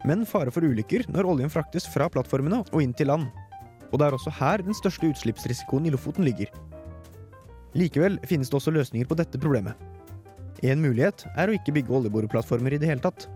men 0.07 0.23
fare 0.29 0.53
for 0.55 0.65
ulykker 0.65 1.09
når 1.11 1.29
oljen 1.33 1.53
fraktes 1.53 1.89
fra 1.91 2.07
plattformene 2.13 2.63
og 2.71 2.79
inn 2.83 2.95
til 2.97 3.11
land. 3.11 3.27
Og 3.91 3.99
det 3.99 4.07
er 4.07 4.17
også 4.17 4.33
her 4.39 4.63
den 4.65 4.77
største 4.77 5.11
utslippsrisikoen 5.11 5.89
i 5.89 5.93
Lofoten 5.93 6.25
ligger. 6.27 6.49
Likevel 7.77 8.17
finnes 8.25 8.49
det 8.49 8.57
også 8.57 8.73
løsninger 8.73 9.09
på 9.11 9.19
dette 9.19 9.41
problemet. 9.43 9.75
En 10.65 10.81
mulighet 10.81 11.27
er 11.37 11.51
å 11.51 11.57
ikke 11.59 11.75
bygge 11.77 11.99
oljeboreplattformer 11.99 12.73
i 12.73 12.81
det 12.81 12.89
hele 12.89 13.05
tatt, 13.05 13.27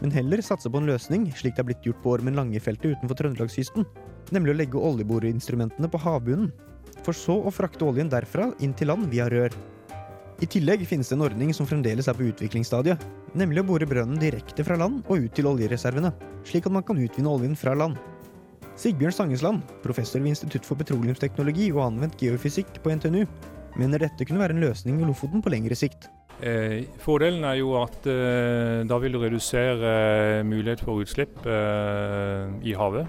men 0.00 0.12
heller 0.12 0.42
satse 0.44 0.72
på 0.72 0.80
en 0.80 0.88
løsning 0.90 1.28
slik 1.36 1.54
det 1.56 1.62
er 1.62 1.68
blitt 1.70 1.86
gjort 1.86 2.02
på 2.02 2.16
Ormen 2.16 2.36
Lange-feltet 2.36 2.96
utenfor 2.96 3.20
Trøndelagskysten, 3.20 3.86
nemlig 4.34 4.54
å 4.54 4.58
legge 4.60 4.82
oljeboreinstrumentene 4.88 5.90
på 5.92 6.00
havbunnen, 6.02 6.52
for 7.06 7.16
så 7.16 7.36
å 7.46 7.52
frakte 7.54 7.86
oljen 7.86 8.10
derfra 8.10 8.50
inn 8.64 8.74
til 8.74 8.90
land 8.90 9.10
via 9.12 9.28
rør. 9.30 9.54
I 10.42 10.48
tillegg 10.52 10.82
finnes 10.88 11.08
det 11.08 11.16
en 11.16 11.24
ordning 11.24 11.52
som 11.56 11.68
fremdeles 11.68 12.10
er 12.10 12.16
på 12.16 12.26
utviklingsstadiet, 12.28 13.00
nemlig 13.38 13.62
å 13.62 13.68
bore 13.70 13.88
brønnen 13.88 14.20
direkte 14.20 14.66
fra 14.66 14.76
land 14.76 15.06
og 15.06 15.24
ut 15.24 15.32
til 15.36 15.48
oljereservene, 15.48 16.12
slik 16.44 16.68
at 16.68 16.74
man 16.76 16.84
kan 16.84 17.00
utvinne 17.00 17.32
oljen 17.32 17.56
fra 17.56 17.72
land. 17.78 17.96
Sigbjørn 18.76 19.14
Stangesland, 19.16 19.62
professor 19.80 20.20
ved 20.20 20.34
Institutt 20.34 20.66
for 20.68 20.76
petroleumsteknologi 20.76 21.70
og 21.72 21.86
anvendt 21.86 22.20
geofysikk 22.20 22.82
på 22.84 22.92
NTNU, 22.98 23.22
mener 23.80 24.04
dette 24.04 24.26
kunne 24.28 24.42
være 24.42 24.56
en 24.56 24.64
løsning 24.66 25.00
i 25.00 25.08
Lofoten 25.08 25.44
på 25.44 25.52
lengre 25.52 25.76
sikt. 25.78 26.10
Eh, 26.44 26.84
fordelen 27.00 27.46
er 27.48 27.56
jo 27.62 27.72
at 27.80 28.04
eh, 28.12 28.82
da 28.84 28.98
vil 29.00 29.16
du 29.16 29.22
redusere 29.22 29.92
eh, 30.40 30.44
mulighet 30.44 30.82
for 30.84 31.00
utslipp 31.00 31.46
eh, 31.48 32.52
i 32.68 32.76
havet. 32.76 33.08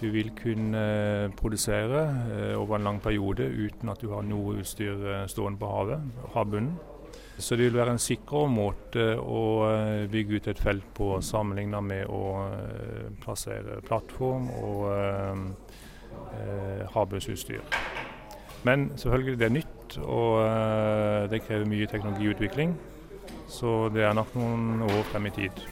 Du 0.00 0.08
vil 0.10 0.30
kunne 0.36 0.80
eh, 0.80 1.34
produsere 1.38 2.02
eh, 2.34 2.54
over 2.58 2.78
en 2.78 2.88
lang 2.88 3.00
periode 3.02 3.46
uten 3.46 3.92
at 3.92 4.02
du 4.02 4.10
har 4.12 4.26
noe 4.26 4.58
utstyr 4.60 5.26
stående 5.30 5.60
på 5.60 5.70
havet, 5.70 6.10
havbunnen. 6.34 6.74
Så 7.38 7.56
det 7.58 7.66
vil 7.66 7.78
være 7.80 7.96
en 7.96 8.02
sikrere 8.02 8.46
måte 8.46 9.04
å 9.18 9.66
bygge 10.06 10.38
ut 10.38 10.48
et 10.52 10.60
felt 10.62 10.84
på 10.94 11.16
sammenlignet 11.18 11.82
med 11.82 12.06
å 12.06 12.46
plassere 13.24 13.80
plattform 13.88 14.46
og 14.54 14.84
havbunnsutstyr. 16.94 17.58
Men 18.62 18.86
selvfølgelig 18.94 19.40
det 19.40 19.48
er 19.48 19.56
nytt, 19.56 19.98
og 20.06 21.26
det 21.34 21.42
krever 21.42 21.66
mye 21.74 21.90
teknologiutvikling. 21.90 22.78
Så 23.50 23.88
det 23.90 24.06
er 24.06 24.14
nok 24.14 24.30
noen 24.38 24.86
år 24.86 25.02
frem 25.10 25.26
i 25.26 25.34
tid. 25.34 25.64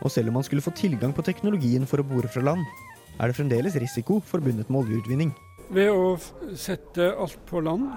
Og 0.00 0.12
selv 0.12 0.32
om 0.32 0.40
man 0.40 0.48
skulle 0.48 0.64
få 0.64 0.72
tilgang 0.76 1.12
på 1.12 1.24
teknologien 1.28 1.84
for 1.88 2.00
å 2.00 2.08
bore 2.08 2.32
fra 2.32 2.44
land, 2.44 2.64
er 3.16 3.30
det 3.30 3.36
fremdeles 3.36 3.76
risiko 3.80 4.20
forbundet 4.20 4.70
med 4.70 4.84
oljeutvinning. 4.84 5.32
Ved 5.72 5.90
å 5.90 6.14
sette 6.54 7.10
alt 7.16 7.40
på 7.48 7.62
land, 7.64 7.88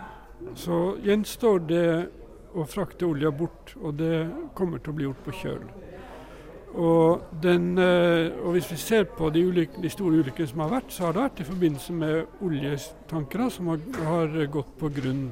så 0.58 0.95
gjenstår 1.03 1.62
det 1.69 1.89
å 2.58 2.65
frakte 2.65 3.05
olja 3.05 3.32
bort, 3.32 3.75
og 3.82 3.99
det 3.99 4.23
kommer 4.58 4.82
til 4.82 4.93
å 4.93 4.97
bli 4.97 5.08
gjort 5.10 5.25
på 5.25 5.36
kjøl. 5.43 5.62
Og, 6.69 7.21
den, 7.41 7.71
eh, 7.82 8.29
og, 8.43 8.53
hvis 8.53 8.69
vi 8.71 8.77
ser 8.77 9.08
på 9.17 9.32
de, 9.34 9.41
ulike, 9.41 9.82
de, 9.82 9.89
store 9.89 10.21
ulykkene 10.21 10.51
som 10.51 10.63
har 10.63 10.73
vært, 10.75 10.91
så 10.93 11.08
har 11.08 11.15
det 11.15 11.23
vært 11.23 11.41
i 11.41 11.47
forbindelse 11.47 11.95
med 11.97 12.41
oljetankere 12.45 13.49
som 13.53 13.71
har, 13.73 13.79
har 14.05 14.36
gått 14.53 14.75
på 14.77 14.91
grunn. 14.93 15.23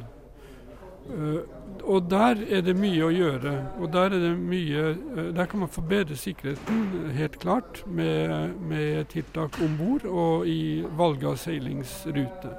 Uh, 1.08 1.42
og 1.88 2.10
der 2.12 2.42
er 2.52 2.64
det 2.66 2.76
mye 2.76 3.06
å 3.06 3.12
gjøre. 3.14 3.54
Og 3.80 3.92
der, 3.94 4.16
er 4.18 4.36
mye, 4.36 4.90
uh, 5.16 5.30
der 5.36 5.50
kan 5.50 5.64
man 5.64 5.72
forbedre 5.72 6.18
sikkerheten, 6.20 7.12
helt 7.16 7.38
klart, 7.42 7.84
med, 7.88 8.58
med 8.68 9.08
tiltak 9.14 9.60
om 9.64 9.78
bord 9.80 10.08
og 10.08 10.50
i 10.50 10.84
valg 11.00 11.24
av 11.28 11.40
seilingsrute. 11.42 12.52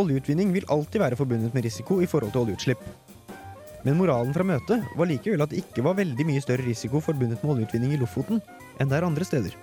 Oljeutvinning 0.00 0.52
vil 0.54 0.68
alltid 0.70 1.02
være 1.02 1.18
forbundet 1.18 1.54
med 1.54 1.66
risiko 1.66 2.00
i 2.02 2.10
forhold 2.10 2.34
til 2.34 2.44
oljeutslipp. 2.44 2.84
Men 3.84 3.96
moralen 3.96 4.34
fra 4.36 4.44
møtet 4.44 4.84
var 4.96 5.08
likevel 5.08 5.40
at 5.44 5.52
det 5.52 5.62
ikke 5.62 5.84
var 5.86 5.96
veldig 5.98 6.26
mye 6.28 6.42
større 6.44 6.66
risiko 6.66 7.00
forbundet 7.04 7.40
med 7.40 7.54
oljeutvinning 7.54 7.96
i 7.96 8.00
Lofoten 8.00 8.42
enn 8.78 8.90
det 8.90 8.98
er 8.98 9.06
andre 9.08 9.24
steder. 9.24 9.56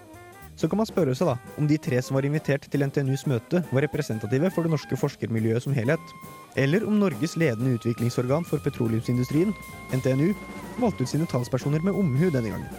Så 0.58 0.65
kan 0.65 0.80
man 0.82 0.89
spørre 0.89 1.13
seg 1.13 1.30
da 1.30 1.36
om 1.62 1.67
de 1.70 1.78
tre 1.78 2.00
som 2.02 2.17
var 2.17 2.26
invitert 2.26 2.65
til 2.74 2.82
NTNUs 2.82 3.28
møte, 3.30 3.62
var 3.70 3.86
representative 3.86 4.50
for 4.56 4.65
det 4.65 4.74
norske 4.74 4.98
forskermiljøet 4.98 5.67
som 5.67 5.76
helhet. 5.78 6.13
Eller 6.58 6.86
om 6.88 6.98
Norges 6.98 7.38
ledende 7.38 7.76
utviklingsorgan 7.78 8.48
for 8.50 8.63
petroleumsindustrien, 8.65 9.54
NTNU, 9.93 10.32
valgte 10.82 11.06
ut 11.06 11.13
sine 11.13 11.30
talspersoner 11.30 11.86
med 11.86 11.93
omhu 11.93 12.32
denne 12.34 12.56
gangen. 12.56 12.72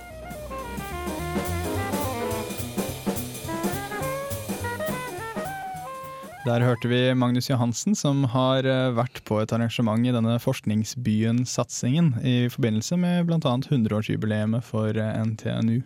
Der 6.48 6.64
hørte 6.64 6.88
vi 6.88 7.14
Magnus 7.14 7.50
Johansen, 7.50 7.94
som 7.98 8.22
har 8.32 8.64
eh, 8.64 8.90
vært 8.96 9.20
på 9.28 9.36
et 9.42 9.52
arrangement 9.52 10.06
i 10.06 10.14
denne 10.14 10.38
Forskningsbyen-satsingen 10.40 12.14
i 12.24 12.36
forbindelse 12.48 12.96
med 12.96 13.26
bl.a. 13.28 13.38
100-årsjubileet 13.58 14.64
for 14.64 14.96
eh, 14.96 15.18
NTNU. 15.28 15.82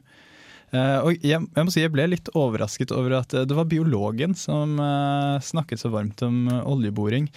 Eh, 0.72 0.98
og 1.04 1.18
jeg, 1.20 1.40
jeg 1.44 1.66
må 1.68 1.74
si 1.74 1.82
jeg 1.82 1.92
ble 1.92 2.06
litt 2.08 2.30
overrasket 2.38 2.94
over 2.96 3.18
at 3.20 3.35
det 3.35 3.56
var 3.56 3.68
biologen 3.68 4.37
som 4.38 4.78
snakket 5.44 5.82
så 5.82 5.92
varmt 5.92 6.22
om 6.24 6.46
oljeboring. 6.48 7.28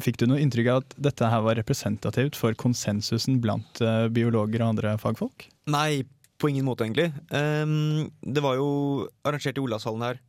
Fikk 0.00 0.20
du 0.20 0.28
noe 0.30 0.40
inntrykk 0.40 0.70
av 0.72 0.84
at 0.84 0.94
dette 1.10 1.28
her 1.32 1.42
var 1.44 1.58
representativt 1.58 2.38
for 2.38 2.56
konsensusen 2.56 3.42
blant 3.44 3.82
biologer 4.14 4.62
og 4.62 4.72
andre 4.72 4.94
fagfolk? 5.02 5.50
Nei, 5.70 6.06
på 6.40 6.48
ingen 6.50 6.66
måte, 6.66 6.86
egentlig. 6.86 7.10
Ehm, 7.36 8.08
det 8.24 8.42
var 8.44 8.56
jo 8.58 9.08
arrangert 9.26 9.58
i 9.58 9.62
Olavshallen 9.62 10.06
her. 10.06 10.20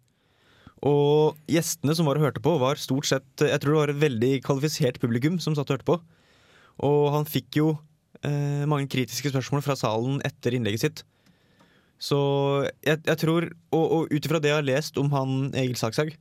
Og 0.88 1.38
gjestene 1.52 1.95
som 1.95 2.10
var 2.10 2.17
og 2.17 2.26
hørte 2.26 2.41
på, 2.43 2.56
var 2.58 2.80
stort 2.82 3.06
sett 3.06 3.43
Jeg 3.45 3.62
tror 3.62 3.76
det 3.76 3.82
var 3.82 3.91
et 3.93 4.02
veldig 4.02 4.32
kvalifisert 4.41 4.97
publikum 5.02 5.38
som 5.39 5.54
satt 5.54 5.69
og 5.69 5.78
hørte 5.78 5.89
på. 5.91 5.97
Og 6.88 7.04
han 7.13 7.28
fikk 7.30 7.60
jo 7.62 7.76
eh, 8.26 8.65
mange 8.65 8.89
kritiske 8.89 9.30
spørsmål 9.30 9.62
fra 9.65 9.78
salen 9.78 10.19
etter 10.26 10.58
innlegget 10.58 10.86
sitt. 10.88 11.04
Så 12.02 12.20
jeg, 12.82 12.98
jeg 13.06 13.18
tror, 13.22 13.46
og, 13.70 13.86
og 13.86 14.10
ut 14.10 14.26
ifra 14.26 14.42
det 14.42 14.50
jeg 14.50 14.58
har 14.58 14.66
lest 14.66 14.98
om 14.98 15.12
han 15.14 15.52
Egil 15.54 15.78
Sakshaug, 15.78 16.16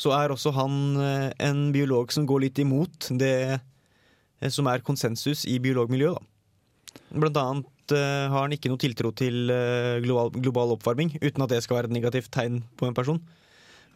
så 0.00 0.14
er 0.16 0.32
også 0.32 0.52
han 0.56 0.76
eh, 1.02 1.28
en 1.48 1.68
biolog 1.74 2.12
som 2.14 2.28
går 2.28 2.46
litt 2.46 2.60
imot 2.62 3.10
det 3.20 3.34
eh, 3.58 4.52
som 4.52 4.70
er 4.70 4.84
konsensus 4.86 5.42
i 5.50 5.58
biologmiljøet. 5.60 6.16
Da. 6.16 7.00
Blant 7.10 7.36
annet 7.38 7.92
uh, 7.94 8.30
har 8.32 8.46
han 8.46 8.54
ikke 8.54 8.70
noe 8.70 8.80
tiltro 8.80 9.10
til 9.14 9.50
uh, 9.52 9.98
global, 10.02 10.32
global 10.34 10.72
oppvarming, 10.74 11.12
uten 11.20 11.44
at 11.44 11.52
det 11.52 11.60
skal 11.62 11.76
være 11.76 11.90
et 11.90 11.94
negativt 11.94 12.30
tegn 12.34 12.62
på 12.80 12.88
en 12.88 12.96
person. 12.96 13.20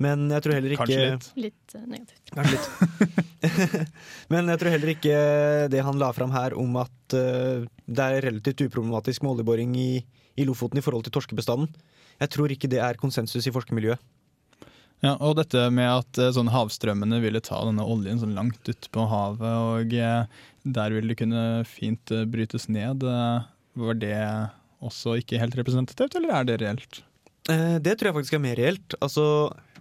Men 0.03 0.29
jeg 0.31 0.45
tror 0.45 0.57
heller 0.57 0.75
ikke 0.75 0.85
Kanskje 0.85 1.09
litt. 1.15 1.27
Litt 1.39 1.75
negativt. 1.91 2.33
Kanskje 2.35 2.59
litt. 2.59 3.89
Men 4.35 4.51
jeg 4.53 4.61
tror 4.61 4.75
heller 4.75 4.93
ikke 4.93 5.19
det 5.71 5.83
han 5.87 6.01
la 6.03 6.11
fram 6.15 6.35
her 6.35 6.57
om 6.59 6.81
at 6.83 7.15
det 7.15 8.07
er 8.07 8.27
relativt 8.27 8.65
uproblematisk 8.67 9.23
med 9.23 9.37
oljeboring 9.37 9.77
i, 9.79 9.91
i 10.37 10.47
Lofoten 10.49 10.81
i 10.81 10.85
forhold 10.85 11.07
til 11.07 11.15
torskebestanden. 11.15 11.71
Jeg 12.21 12.31
tror 12.35 12.53
ikke 12.55 12.71
det 12.71 12.81
er 12.83 12.99
konsensus 13.01 13.47
i 13.47 13.53
forskermiljøet. 13.55 14.03
Ja, 15.05 15.17
og 15.21 15.35
dette 15.37 15.67
med 15.75 15.91
at 15.91 16.19
sånn 16.33 16.49
havstrømmene 16.49 17.19
ville 17.21 17.43
ta 17.45 17.59
denne 17.67 17.85
oljen 17.85 18.21
sånn 18.23 18.37
langt 18.37 18.65
ut 18.71 18.87
på 18.95 19.05
havet, 19.11 19.43
og 19.45 19.93
eh, 19.93 20.25
der 20.65 20.95
ville 20.95 21.13
det 21.13 21.19
kunne 21.21 21.43
fint 21.69 22.13
eh, 22.15 22.23
brytes 22.31 22.71
ned. 22.73 23.05
eh, 23.05 23.45
Var 23.77 23.99
det 24.01 24.15
også 24.85 25.19
ikke 25.21 25.41
helt 25.43 25.59
representativt, 25.59 26.17
eller 26.17 26.33
er 26.39 26.49
det 26.49 26.57
reelt? 26.63 27.03
Eh, 27.53 27.77
det 27.85 27.99
tror 27.99 28.11
jeg 28.13 28.17
faktisk 28.21 28.39
er 28.39 28.45
mer 28.47 28.57
reelt. 28.57 28.97
Altså, 29.05 29.27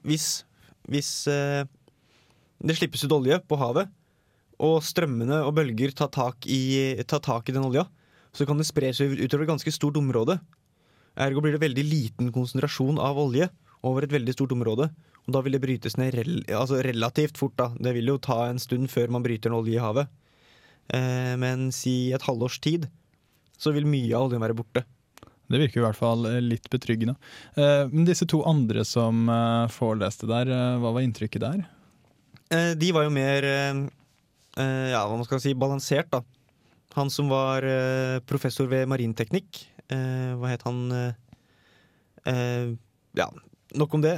hvis, 0.03 0.43
hvis 0.91 1.13
eh, 1.31 1.63
det 2.59 2.75
slippes 2.81 3.05
ut 3.07 3.15
olje 3.15 3.39
på 3.47 3.59
havet, 3.61 3.93
og 4.63 4.81
strømmene 4.85 5.39
og 5.47 5.55
bølger 5.55 5.93
tar 5.95 6.11
tak 6.13 6.45
i, 6.51 6.59
tar 7.07 7.23
tak 7.23 7.47
i 7.47 7.55
den 7.55 7.63
olja, 7.69 7.87
så 8.33 8.47
kan 8.49 8.57
det 8.59 8.65
spre 8.67 8.89
seg 8.95 9.13
utover 9.19 9.45
et 9.45 9.51
ganske 9.53 9.73
stort 9.75 9.97
område. 9.99 10.39
Ergo 11.21 11.43
blir 11.45 11.53
det 11.55 11.61
veldig 11.61 11.83
liten 11.85 12.31
konsentrasjon 12.33 12.97
av 13.01 13.19
olje 13.21 13.49
over 13.85 14.05
et 14.07 14.15
veldig 14.15 14.33
stort 14.33 14.55
område. 14.55 14.89
Og 15.23 15.35
da 15.35 15.41
vil 15.45 15.55
det 15.55 15.61
brytes 15.63 15.95
ned 15.99 16.15
rel 16.17 16.41
altså 16.51 16.81
relativt 16.83 17.37
fort. 17.39 17.53
da. 17.59 17.69
Det 17.77 17.93
vil 17.95 18.09
jo 18.11 18.17
ta 18.17 18.47
en 18.49 18.59
stund 18.59 18.89
før 18.91 19.13
man 19.13 19.23
bryter 19.23 19.51
en 19.51 19.59
olje 19.59 19.77
i 19.77 19.83
havet. 19.83 20.09
Eh, 20.89 21.35
men 21.39 21.69
si 21.71 22.11
et 22.11 22.25
halvårs 22.25 22.57
tid, 22.63 22.89
så 23.57 23.71
vil 23.71 23.85
mye 23.87 24.11
av 24.17 24.27
oljen 24.27 24.43
være 24.43 24.57
borte. 24.57 24.83
Det 25.53 25.59
virker 25.61 25.81
i 25.81 25.85
hvert 25.85 25.99
fall 25.99 26.25
eh, 26.27 26.41
litt 26.41 26.65
betryggende. 26.73 27.13
Eh, 27.55 27.85
Men 27.91 28.07
disse 28.09 28.25
to 28.27 28.41
andre 28.49 28.83
som 28.87 29.27
eh, 29.29 29.67
foreleste 29.71 30.27
der, 30.27 30.49
eh, 30.49 30.77
hva 30.81 30.91
var 30.95 31.05
inntrykket 31.05 31.43
der? 31.45 31.63
Eh, 32.49 32.71
de 32.79 32.91
var 32.95 33.05
jo 33.05 33.13
mer 33.13 33.47
ja, 34.53 34.99
hva 35.09 35.15
man 35.17 35.25
skal 35.25 35.39
si, 35.41 35.55
balansert, 35.57 36.11
da. 36.13 36.19
Han 36.93 37.09
som 37.09 37.29
var 37.31 37.65
eh, 37.65 38.19
professor 38.29 38.67
ved 38.69 38.89
marinteknikk, 38.89 39.63
eh, 39.89 40.33
hva 40.37 40.51
het 40.51 40.65
han 40.67 40.83
eh, 40.93 42.73
Ja, 43.17 43.27
nok 43.73 43.93
om 43.97 44.03
det. 44.03 44.13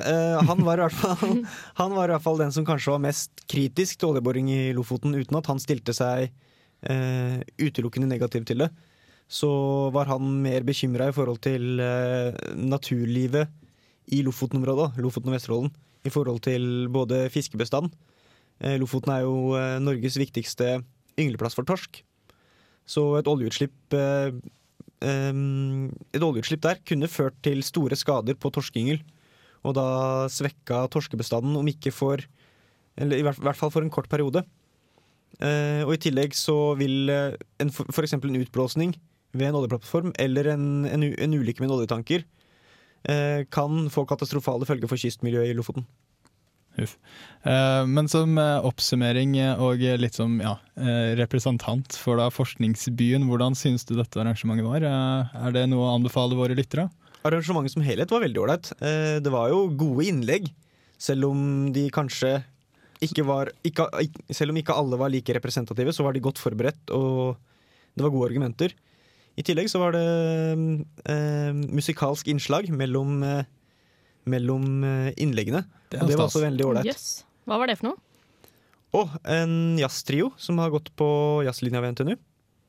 Han, 0.48 0.64
var 0.68 0.80
i 0.80 0.86
hvert 0.86 0.98
fall, 1.00 1.38
han 1.80 1.96
var 1.96 2.10
i 2.10 2.16
hvert 2.16 2.26
fall 2.26 2.42
den 2.42 2.52
som 2.56 2.68
kanskje 2.68 2.92
var 2.96 3.06
mest 3.06 3.46
kritisk 3.52 4.00
til 4.00 4.12
oljeboring 4.12 4.52
i 4.52 4.74
Lofoten, 4.76 5.16
uten 5.16 5.40
at 5.40 5.48
han 5.52 5.62
stilte 5.64 5.96
seg 5.96 6.34
utelukkende 6.86 8.08
negativ 8.12 8.44
til 8.46 8.62
det. 8.62 8.68
Så 9.32 9.50
var 9.96 10.12
han 10.12 10.28
mer 10.44 10.68
bekymra 10.68 11.08
i 11.10 11.16
forhold 11.16 11.40
til 11.42 11.80
naturlivet 12.60 13.50
i 14.14 14.20
Lofoten-området, 14.22 15.00
Lofoten 15.02 15.32
og 15.32 15.38
Vesterålen, 15.40 15.72
i 16.06 16.12
forhold 16.14 16.44
til 16.46 16.86
både 16.94 17.24
fiskebestand 17.34 17.90
Lofoten 18.80 19.12
er 19.12 19.24
jo 19.26 19.56
Norges 19.84 20.20
viktigste 20.22 20.78
yngleplass 21.20 21.58
for 21.58 21.68
torsk. 21.68 22.04
Så 22.86 23.04
et 23.20 23.28
oljeutslipp 23.30 23.96
eh, 23.98 24.34
Et 25.06 26.24
oljeutslipp 26.24 26.62
der 26.64 26.80
kunne 26.88 27.10
ført 27.12 27.38
til 27.46 27.64
store 27.66 27.98
skader 28.00 28.38
på 28.38 28.52
torskeyngel. 28.54 29.02
Og 29.66 29.76
da 29.78 29.88
svekka 30.30 30.86
torskebestanden, 30.94 31.58
om 31.58 31.68
ikke 31.68 31.94
for 31.94 32.22
Eller 32.96 33.20
i 33.20 33.26
hvert, 33.26 33.58
fall 33.58 33.72
for 33.74 33.84
en 33.84 33.92
kort 33.92 34.08
periode. 34.08 34.46
Eh, 35.44 35.84
og 35.84 35.98
i 35.98 36.00
tillegg 36.00 36.32
så 36.38 36.76
vil 36.80 37.10
eh, 37.12 37.36
en, 37.60 37.72
for 37.74 38.06
eksempel 38.06 38.32
en 38.32 38.40
utblåsning 38.40 38.96
ved 39.36 39.50
en 39.50 39.58
oljeplattform 39.60 40.14
eller 40.16 40.48
en, 40.54 40.86
en, 40.88 41.04
en 41.04 41.34
ulykke 41.36 41.60
med 41.60 41.68
en 41.68 41.76
oljetanker 41.76 42.24
kan 43.54 43.84
få 43.94 44.02
katastrofale 44.10 44.66
følger 44.66 44.90
for 44.90 44.98
kystmiljøet 44.98 45.52
i 45.52 45.54
Lofoten. 45.54 45.84
Huff. 46.76 46.98
Eh, 47.48 47.86
Men 47.88 48.10
som 48.12 48.38
eh, 48.42 48.66
oppsummering 48.68 49.38
eh, 49.40 49.62
og 49.62 49.80
litt 50.02 50.18
som 50.18 50.38
ja, 50.44 50.58
representant 51.20 51.96
for 52.00 52.20
da 52.20 52.30
forskningsbyen, 52.34 53.28
hvordan 53.30 53.56
synes 53.56 53.88
du 53.88 53.96
dette 53.96 54.20
arrangementet 54.20 54.68
var? 54.68 54.84
Er 54.86 55.56
det 55.56 55.68
noe 55.72 55.88
å 55.88 55.94
anbefale 55.96 56.36
våre 56.38 56.58
lyttere? 56.58 56.90
Arrangementet 57.26 57.74
som 57.74 57.86
helhet 57.86 58.12
var 58.12 58.22
veldig 58.26 58.42
ålreit. 58.44 58.74
Det 59.24 59.32
var 59.34 59.50
jo 59.50 59.64
gode 59.74 60.06
innlegg, 60.12 60.52
selv 61.02 61.32
om 61.32 61.72
de 61.74 61.88
kanskje 61.94 62.44
ikke 63.02 63.26
var 63.28 63.50
ikke- 63.66 63.90
Selv 64.32 64.52
om 64.52 64.58
ikke 64.58 64.76
alle 64.76 64.98
var 64.98 65.10
like 65.10 65.34
representative, 65.34 65.90
så 65.92 66.04
var 66.04 66.14
de 66.14 66.20
godt 66.22 66.38
forberedt, 66.38 66.92
og 66.92 67.38
det 67.96 68.04
var 68.04 68.12
gode 68.12 68.30
argumenter. 68.30 68.74
I 69.38 69.44
tillegg 69.44 69.68
så 69.68 69.80
var 69.80 69.92
det 69.92 70.86
eh, 71.12 71.52
musikalsk 71.52 72.28
innslag 72.32 72.70
mellom, 72.72 73.24
eh, 73.24 73.44
mellom 74.30 74.84
eh, 74.84 75.12
innleggene. 75.22 75.64
Det 75.92 76.02
og 76.02 76.10
det 76.10 76.20
var 76.20 76.30
også 76.30 76.44
veldig 76.46 76.68
ålreit. 76.68 76.90
Yes. 76.90 77.24
Hva 77.46 77.60
var 77.62 77.70
det 77.70 77.78
for 77.80 77.92
noe? 77.92 78.02
Og 78.96 79.12
en 79.28 79.76
jazztrio 79.80 80.32
som 80.40 80.60
har 80.62 80.72
gått 80.74 80.92
på 80.98 81.08
jazzlinja 81.46 81.82
ved 81.84 81.96
NTNU. 81.96 82.16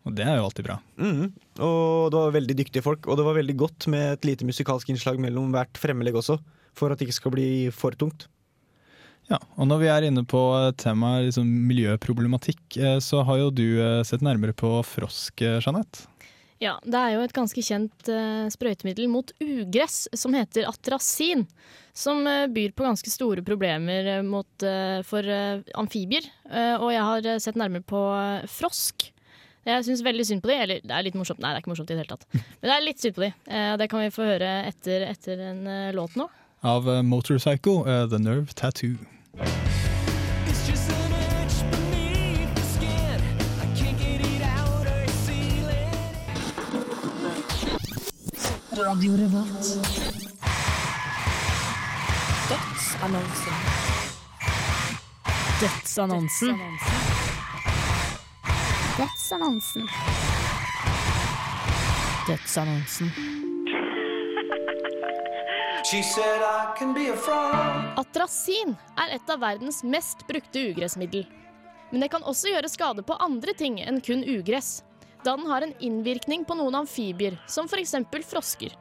Og 0.06 0.14
det 0.14 0.26
er 0.26 0.38
jo 0.38 0.46
alltid 0.46 0.66
bra. 0.68 0.78
Mm. 1.02 1.32
Og 1.66 2.12
det 2.14 2.20
var 2.20 2.36
veldig 2.36 2.56
dyktige 2.60 2.84
folk, 2.84 3.08
og 3.10 3.18
det 3.18 3.26
var 3.26 3.38
veldig 3.40 3.56
godt 3.58 3.88
med 3.90 4.12
et 4.14 4.28
lite 4.28 4.46
musikalsk 4.46 4.90
innslag 4.92 5.18
mellom 5.22 5.50
hvert 5.54 5.78
fremmelegg 5.82 6.18
også, 6.20 6.38
for 6.78 6.92
at 6.92 7.00
det 7.00 7.08
ikke 7.08 7.18
skal 7.18 7.34
bli 7.34 7.48
for 7.74 7.96
tungt. 7.98 8.28
Ja, 9.26 9.40
og 9.58 9.66
når 9.66 9.80
vi 9.82 9.88
er 9.90 10.06
inne 10.06 10.22
på 10.28 10.40
temaet 10.78 11.26
liksom, 11.26 11.48
miljøproblematikk, 11.66 12.62
eh, 12.78 12.98
så 13.02 13.24
har 13.26 13.40
jo 13.40 13.48
du 13.50 13.64
eh, 13.82 14.04
sett 14.06 14.22
nærmere 14.22 14.54
på 14.54 14.70
frosk, 14.86 15.42
eh, 15.42 15.58
Jeanette. 15.58 16.06
Ja, 16.62 16.78
det 16.88 16.96
er 16.96 17.16
jo 17.16 17.24
et 17.26 17.34
ganske 17.36 17.62
kjent 17.64 18.08
uh, 18.08 18.46
sprøytemiddel 18.52 19.10
mot 19.12 19.32
ugress 19.44 20.06
som 20.16 20.36
heter 20.36 20.68
atrasin. 20.70 21.44
Som 21.96 22.24
uh, 22.28 22.46
byr 22.52 22.72
på 22.76 22.86
ganske 22.86 23.12
store 23.12 23.44
problemer 23.44 24.08
eh, 24.14 24.22
mot, 24.24 24.48
uh, 24.64 25.02
for 25.04 25.28
amfibier. 25.76 26.28
Og 26.80 26.88
jeg 26.92 27.04
har 27.10 27.28
sett 27.42 27.60
nærmere 27.60 27.84
på 27.84 28.00
frosk. 28.52 29.10
Jeg 29.66 29.84
syns 29.88 30.04
veldig 30.06 30.26
synd 30.28 30.44
på 30.44 30.52
de, 30.52 30.58
eller 30.62 30.84
det 30.84 30.94
er 30.94 31.06
litt 31.08 31.18
morsomt. 31.18 31.40
Nei, 31.42 31.50
det 31.50 31.58
er 31.58 31.64
ikke 31.64 31.72
morsomt 31.74 31.90
i 31.90 31.96
det 31.96 32.04
hele 32.04 32.14
tatt. 32.14 32.26
Men 32.60 32.70
det 32.70 32.74
er 32.76 32.86
litt 32.86 33.02
synd 33.02 33.16
på 33.18 33.26
de. 33.26 33.30
Det 33.82 33.90
kan 33.92 34.04
vi 34.04 34.14
få 34.14 34.28
høre 34.30 34.52
etter, 34.70 35.08
etter 35.10 35.46
en 35.50 35.62
låt 35.96 36.16
nå. 36.20 36.30
Av 36.66 36.88
Motorcycle, 37.04 37.82
The 38.12 38.22
Nerve 38.22 38.54
Tattoo. 38.56 38.94
Radio 48.76 49.12
Revolt. 49.12 49.64
Dødsannonsen. 52.48 53.52
Dødsannonsen. 55.60 56.58
Dødsannonsen. 58.98 59.88
Dødsannonsen. 62.28 63.10
Atrasin 67.96 68.76
er 68.98 69.14
et 69.16 69.30
av 69.30 69.40
verdens 69.40 69.80
mest 69.84 70.26
brukte 70.28 70.68
ugressmiddel. 70.70 71.24
Men 71.90 72.04
det 72.04 72.10
kan 72.12 72.26
også 72.26 72.52
gjøre 72.52 72.68
skade 72.68 73.06
på 73.06 73.16
andre 73.24 73.56
ting 73.56 73.80
enn 73.80 74.02
kun 74.04 74.26
ugress, 74.26 74.82
da 75.26 75.36
den 75.36 75.50
har 75.50 75.66
en 75.66 75.74
innvirkning 75.82 76.44
på 76.46 76.56
noen 76.58 76.82
amfibier, 76.82 77.36
som 77.50 77.66
f.eks. 77.66 77.96
frosker. 78.30 78.76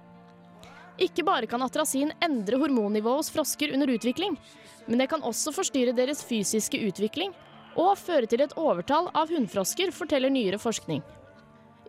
Ikke 1.01 1.25
bare 1.27 1.49
kan 1.49 1.63
atrasin 1.65 2.13
endre 2.23 2.59
hormonnivået 2.61 3.23
hos 3.23 3.33
frosker 3.33 3.73
under 3.75 3.89
utvikling, 3.91 4.37
men 4.85 5.01
det 5.01 5.09
kan 5.11 5.25
også 5.25 5.51
forstyrre 5.55 5.95
deres 5.97 6.23
fysiske 6.23 6.79
utvikling 6.87 7.33
og 7.75 7.97
føre 7.99 8.29
til 8.31 8.45
et 8.45 8.55
overtall 8.55 9.09
av 9.11 9.31
hunnfrosker, 9.33 9.91
forteller 9.91 10.31
nyere 10.31 10.61
forskning. 10.61 11.01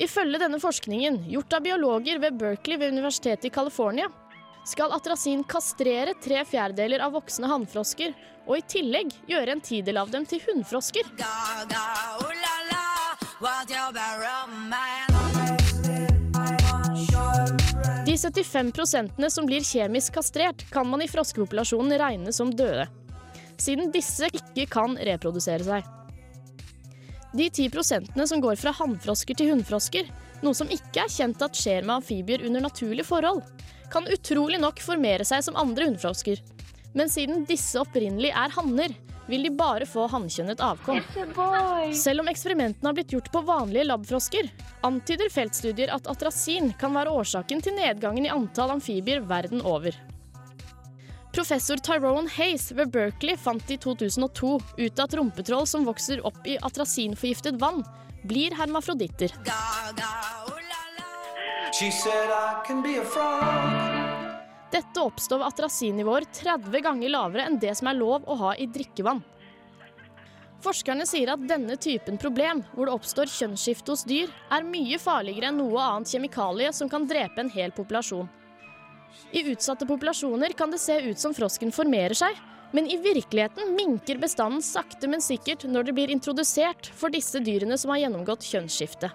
Ifølge 0.02 0.40
denne 0.42 0.58
forskningen, 0.60 1.22
gjort 1.30 1.54
av 1.56 1.62
biologer 1.64 2.18
ved 2.20 2.40
Berkeley 2.40 2.80
ved 2.80 2.96
Universitetet 2.96 3.46
i 3.48 3.54
California, 3.54 4.10
skal 4.66 4.92
atrasin 4.92 5.44
kastrere 5.46 6.16
tre 6.22 6.42
fjerdedeler 6.44 7.04
av 7.06 7.14
voksne 7.14 7.48
hannfrosker, 7.48 8.16
og 8.46 8.58
i 8.58 8.66
tillegg 8.66 9.14
gjøre 9.30 9.54
en 9.54 9.62
tidel 9.62 10.02
av 10.02 10.10
dem 10.10 10.26
til 10.26 10.42
hunnfrosker. 10.42 11.06
De 18.06 18.16
75 18.16 18.72
prosentene 18.72 19.28
som 19.30 19.44
blir 19.44 19.60
kjemisk 19.60 20.14
kastrert, 20.16 20.64
kan 20.72 20.88
man 20.88 21.02
i 21.04 21.08
froskepopulasjonen 21.08 21.98
regne 22.00 22.32
som 22.32 22.48
døde, 22.48 22.86
siden 23.60 23.92
disse 23.92 24.30
ikke 24.32 24.64
kan 24.72 24.96
reprodusere 24.96 25.66
seg. 25.68 25.84
De 27.36 27.50
10 27.50 27.68
prosentene 27.76 28.24
som 28.24 28.40
går 28.40 28.56
fra 28.56 28.72
hannfrosker 28.78 29.36
til 29.36 29.52
hunnfrosker, 29.52 30.08
noe 30.40 30.56
som 30.56 30.72
ikke 30.72 31.04
er 31.04 31.12
kjent 31.12 31.44
at 31.44 31.60
skjer 31.60 31.84
med 31.84 31.98
amfibier 31.98 32.46
under 32.48 32.64
naturlige 32.64 33.04
forhold, 33.04 33.44
kan 33.92 34.08
utrolig 34.16 34.62
nok 34.64 34.80
formere 34.80 35.28
seg 35.28 35.44
som 35.44 35.60
andre 35.60 35.90
hunnfrosker. 35.90 36.40
Men 36.96 37.12
siden 37.12 37.44
disse 37.44 37.76
opprinnelig 37.84 38.32
er 38.32 38.56
hanner, 38.56 38.96
vil 39.26 39.46
de 39.46 39.52
bare 39.56 39.86
få 39.88 40.06
hannkjønnet 40.10 40.62
avkom. 40.62 41.00
Selv 41.94 42.22
om 42.22 42.30
eksperimentene 42.30 42.88
har 42.90 42.96
blitt 42.96 43.14
gjort 43.14 43.30
på 43.32 43.42
vanlige 43.46 43.86
labfrosker, 43.88 44.50
antyder 44.86 45.32
feltstudier 45.32 45.92
at 45.94 46.08
atrasin 46.10 46.72
kan 46.80 46.94
være 46.96 47.14
årsaken 47.14 47.62
til 47.64 47.76
nedgangen 47.78 48.28
i 48.28 48.32
antall 48.32 48.76
amfibier 48.76 49.24
verden 49.26 49.64
over. 49.66 49.96
Professor 51.36 51.76
Tyrone 51.76 52.30
Hayes 52.32 52.70
ved 52.72 52.94
Berkeley 52.94 53.36
fant 53.36 53.70
i 53.70 53.76
2002 53.76 54.54
ut 54.78 55.02
at 55.04 55.16
rumpetroll 55.18 55.66
som 55.68 55.84
vokser 55.84 56.22
opp 56.24 56.46
i 56.48 56.56
atrasinforgiftet 56.64 57.60
vann, 57.60 57.82
blir 58.24 58.56
hermafroditter. 58.56 59.34
Dette 64.76 65.00
oppstår 65.00 65.40
ved 65.40 65.46
atrasinnivåer 65.46 66.26
30 66.36 66.82
ganger 66.84 67.08
lavere 67.08 67.46
enn 67.48 67.56
det 67.60 67.72
som 67.78 67.88
er 67.88 67.96
lov 67.96 68.26
å 68.28 68.34
ha 68.42 68.52
i 68.60 68.66
drikkevann. 68.68 69.22
Forskerne 70.64 71.06
sier 71.08 71.30
at 71.32 71.44
denne 71.48 71.78
typen 71.80 72.18
problem, 72.20 72.60
hvor 72.74 72.88
det 72.88 72.96
oppstår 72.96 73.30
kjønnsskifte 73.30 73.94
hos 73.94 74.04
dyr, 74.08 74.32
er 74.52 74.66
mye 74.66 74.98
farligere 75.00 75.48
enn 75.48 75.60
noe 75.62 75.80
annet 75.80 76.12
kjemikalie 76.12 76.72
som 76.76 76.90
kan 76.92 77.06
drepe 77.08 77.40
en 77.40 77.52
hel 77.52 77.72
populasjon. 77.76 78.28
I 79.32 79.46
utsatte 79.52 79.88
populasjoner 79.88 80.52
kan 80.58 80.74
det 80.74 80.82
se 80.82 80.98
ut 81.06 81.22
som 81.22 81.32
frosken 81.36 81.72
formerer 81.72 82.16
seg, 82.18 82.36
men 82.76 82.90
i 82.90 82.98
virkeligheten 83.00 83.72
minker 83.78 84.20
bestanden 84.20 84.64
sakte, 84.64 85.08
men 85.08 85.24
sikkert 85.24 85.64
når 85.70 85.88
det 85.88 85.96
blir 85.96 86.12
introdusert 86.12 86.90
for 86.98 87.14
disse 87.14 87.40
dyrene 87.40 87.78
som 87.80 87.94
har 87.94 88.02
gjennomgått 88.04 88.44
kjønnsskifte. 88.44 89.12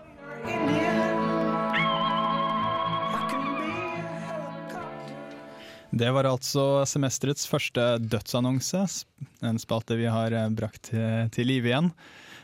Det 5.91 6.07
var 6.15 6.29
altså 6.29 6.85
semesterets 6.87 7.47
første 7.51 7.83
dødsannonse, 7.99 8.85
en 9.43 9.59
spalte 9.59 9.97
vi 9.99 10.07
har 10.07 10.31
eh, 10.31 10.51
brakt 10.55 10.87
til, 10.91 11.31
til 11.35 11.49
live 11.51 11.67
igjen. 11.67 11.89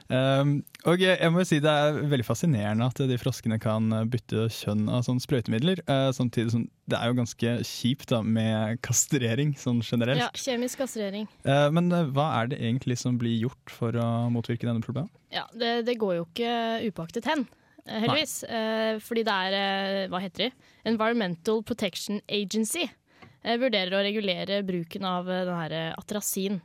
Um, 0.08 0.62
og 0.88 1.02
jeg 1.04 1.32
må 1.36 1.42
jo 1.42 1.48
si 1.50 1.58
Det 1.60 1.68
er 1.68 1.98
veldig 2.08 2.24
fascinerende 2.24 2.86
at 2.88 3.00
de 3.10 3.18
froskene 3.20 3.58
kan 3.60 3.92
bytte 4.08 4.46
kjønn 4.56 4.86
av 4.88 5.04
sånne 5.04 5.24
sprøytemidler. 5.24 5.82
Uh, 5.88 6.14
samtidig 6.16 6.54
som 6.54 6.64
det 6.88 6.96
er 6.96 7.12
jo 7.12 7.18
ganske 7.18 7.56
kjipt 7.68 8.14
da 8.14 8.22
med 8.24 8.80
kastrering 8.88 9.52
sånn 9.60 9.82
generelt. 9.84 10.24
Ja, 10.24 10.30
kjemisk 10.32 10.80
kastrering. 10.84 11.28
Uh, 11.44 11.68
men 11.76 11.92
uh, 11.92 12.06
hva 12.16 12.30
er 12.38 12.54
det 12.54 12.62
egentlig 12.62 13.00
som 13.02 13.20
blir 13.20 13.36
gjort 13.36 13.74
for 13.74 13.96
å 14.00 14.08
motvirke 14.32 14.68
denne 14.68 14.84
problemet? 14.84 15.12
Ja, 15.36 15.44
det, 15.56 15.82
det 15.90 15.98
går 16.00 16.22
jo 16.22 16.28
ikke 16.30 16.54
upåaktet 16.88 17.28
hen, 17.28 17.44
heldigvis. 17.84 18.40
fordi 19.04 19.26
det 19.28 19.36
er, 19.36 20.08
hva 20.12 20.24
heter 20.24 20.48
de? 20.48 20.72
Environmental 20.88 21.60
Protection 21.68 22.24
Agency 22.32 22.88
vurderer 23.44 23.94
å 23.94 24.04
regulere 24.04 24.64
bruken 24.66 25.06
av 25.08 25.28
denne 25.30 25.92
atrasin 25.98 26.62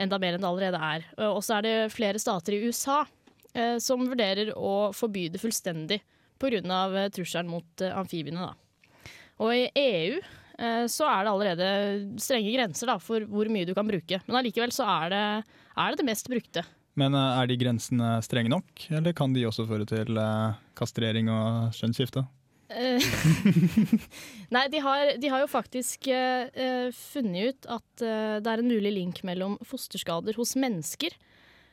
enda 0.00 0.18
mer 0.20 0.36
enn 0.36 0.42
det 0.44 0.48
allerede 0.48 0.80
er. 0.80 1.06
Og 1.28 1.42
så 1.44 1.58
er 1.58 1.66
det 1.66 1.76
flere 1.94 2.20
stater 2.22 2.56
i 2.56 2.62
USA 2.64 3.02
eh, 3.54 3.76
som 3.82 4.06
vurderer 4.08 4.52
å 4.56 4.90
forby 4.96 5.28
det 5.32 5.42
fullstendig 5.42 6.00
pga. 6.40 7.08
trusselen 7.12 7.50
mot 7.50 7.84
eh, 7.84 7.96
amfibiene. 7.96 8.48
Da. 8.48 9.10
Og 9.44 9.54
i 9.56 9.68
EU 9.76 10.18
eh, 10.58 10.84
så 10.88 11.08
er 11.08 11.24
det 11.24 11.34
allerede 11.34 11.70
strenge 12.20 12.52
grenser 12.56 12.94
da, 12.94 12.98
for 12.98 13.26
hvor 13.28 13.50
mye 13.52 13.68
du 13.68 13.74
kan 13.76 13.88
bruke. 13.88 14.22
Men 14.26 14.40
allikevel 14.40 14.72
så 14.72 14.88
er 14.88 15.14
det, 15.14 15.24
er 15.76 15.90
det 15.90 16.00
det 16.00 16.08
mest 16.08 16.32
brukte. 16.32 16.64
Men 16.98 17.14
er 17.14 17.46
de 17.46 17.56
grensene 17.56 18.16
strenge 18.24 18.50
nok, 18.50 18.88
eller 18.90 19.14
kan 19.16 19.32
de 19.32 19.46
også 19.46 19.64
føre 19.68 19.86
til 19.88 20.18
kastrering 20.76 21.30
og 21.32 21.76
kjønnsskifte? 21.76 22.24
Nei, 24.54 24.62
de 24.70 24.80
har, 24.82 25.16
de 25.18 25.30
har, 25.30 25.42
jo 25.42 25.50
faktisk 25.50 26.06
uh, 26.10 26.90
funnet 26.94 27.50
ut 27.50 27.68
at 27.76 28.04
uh, 28.04 28.38
det 28.42 28.52
er 28.52 28.62
en 28.62 28.70
mulig 28.70 28.92
link 28.94 29.20
mellom 29.26 29.58
fosterskader 29.66 30.38
hos 30.38 30.54
mennesker 30.60 31.14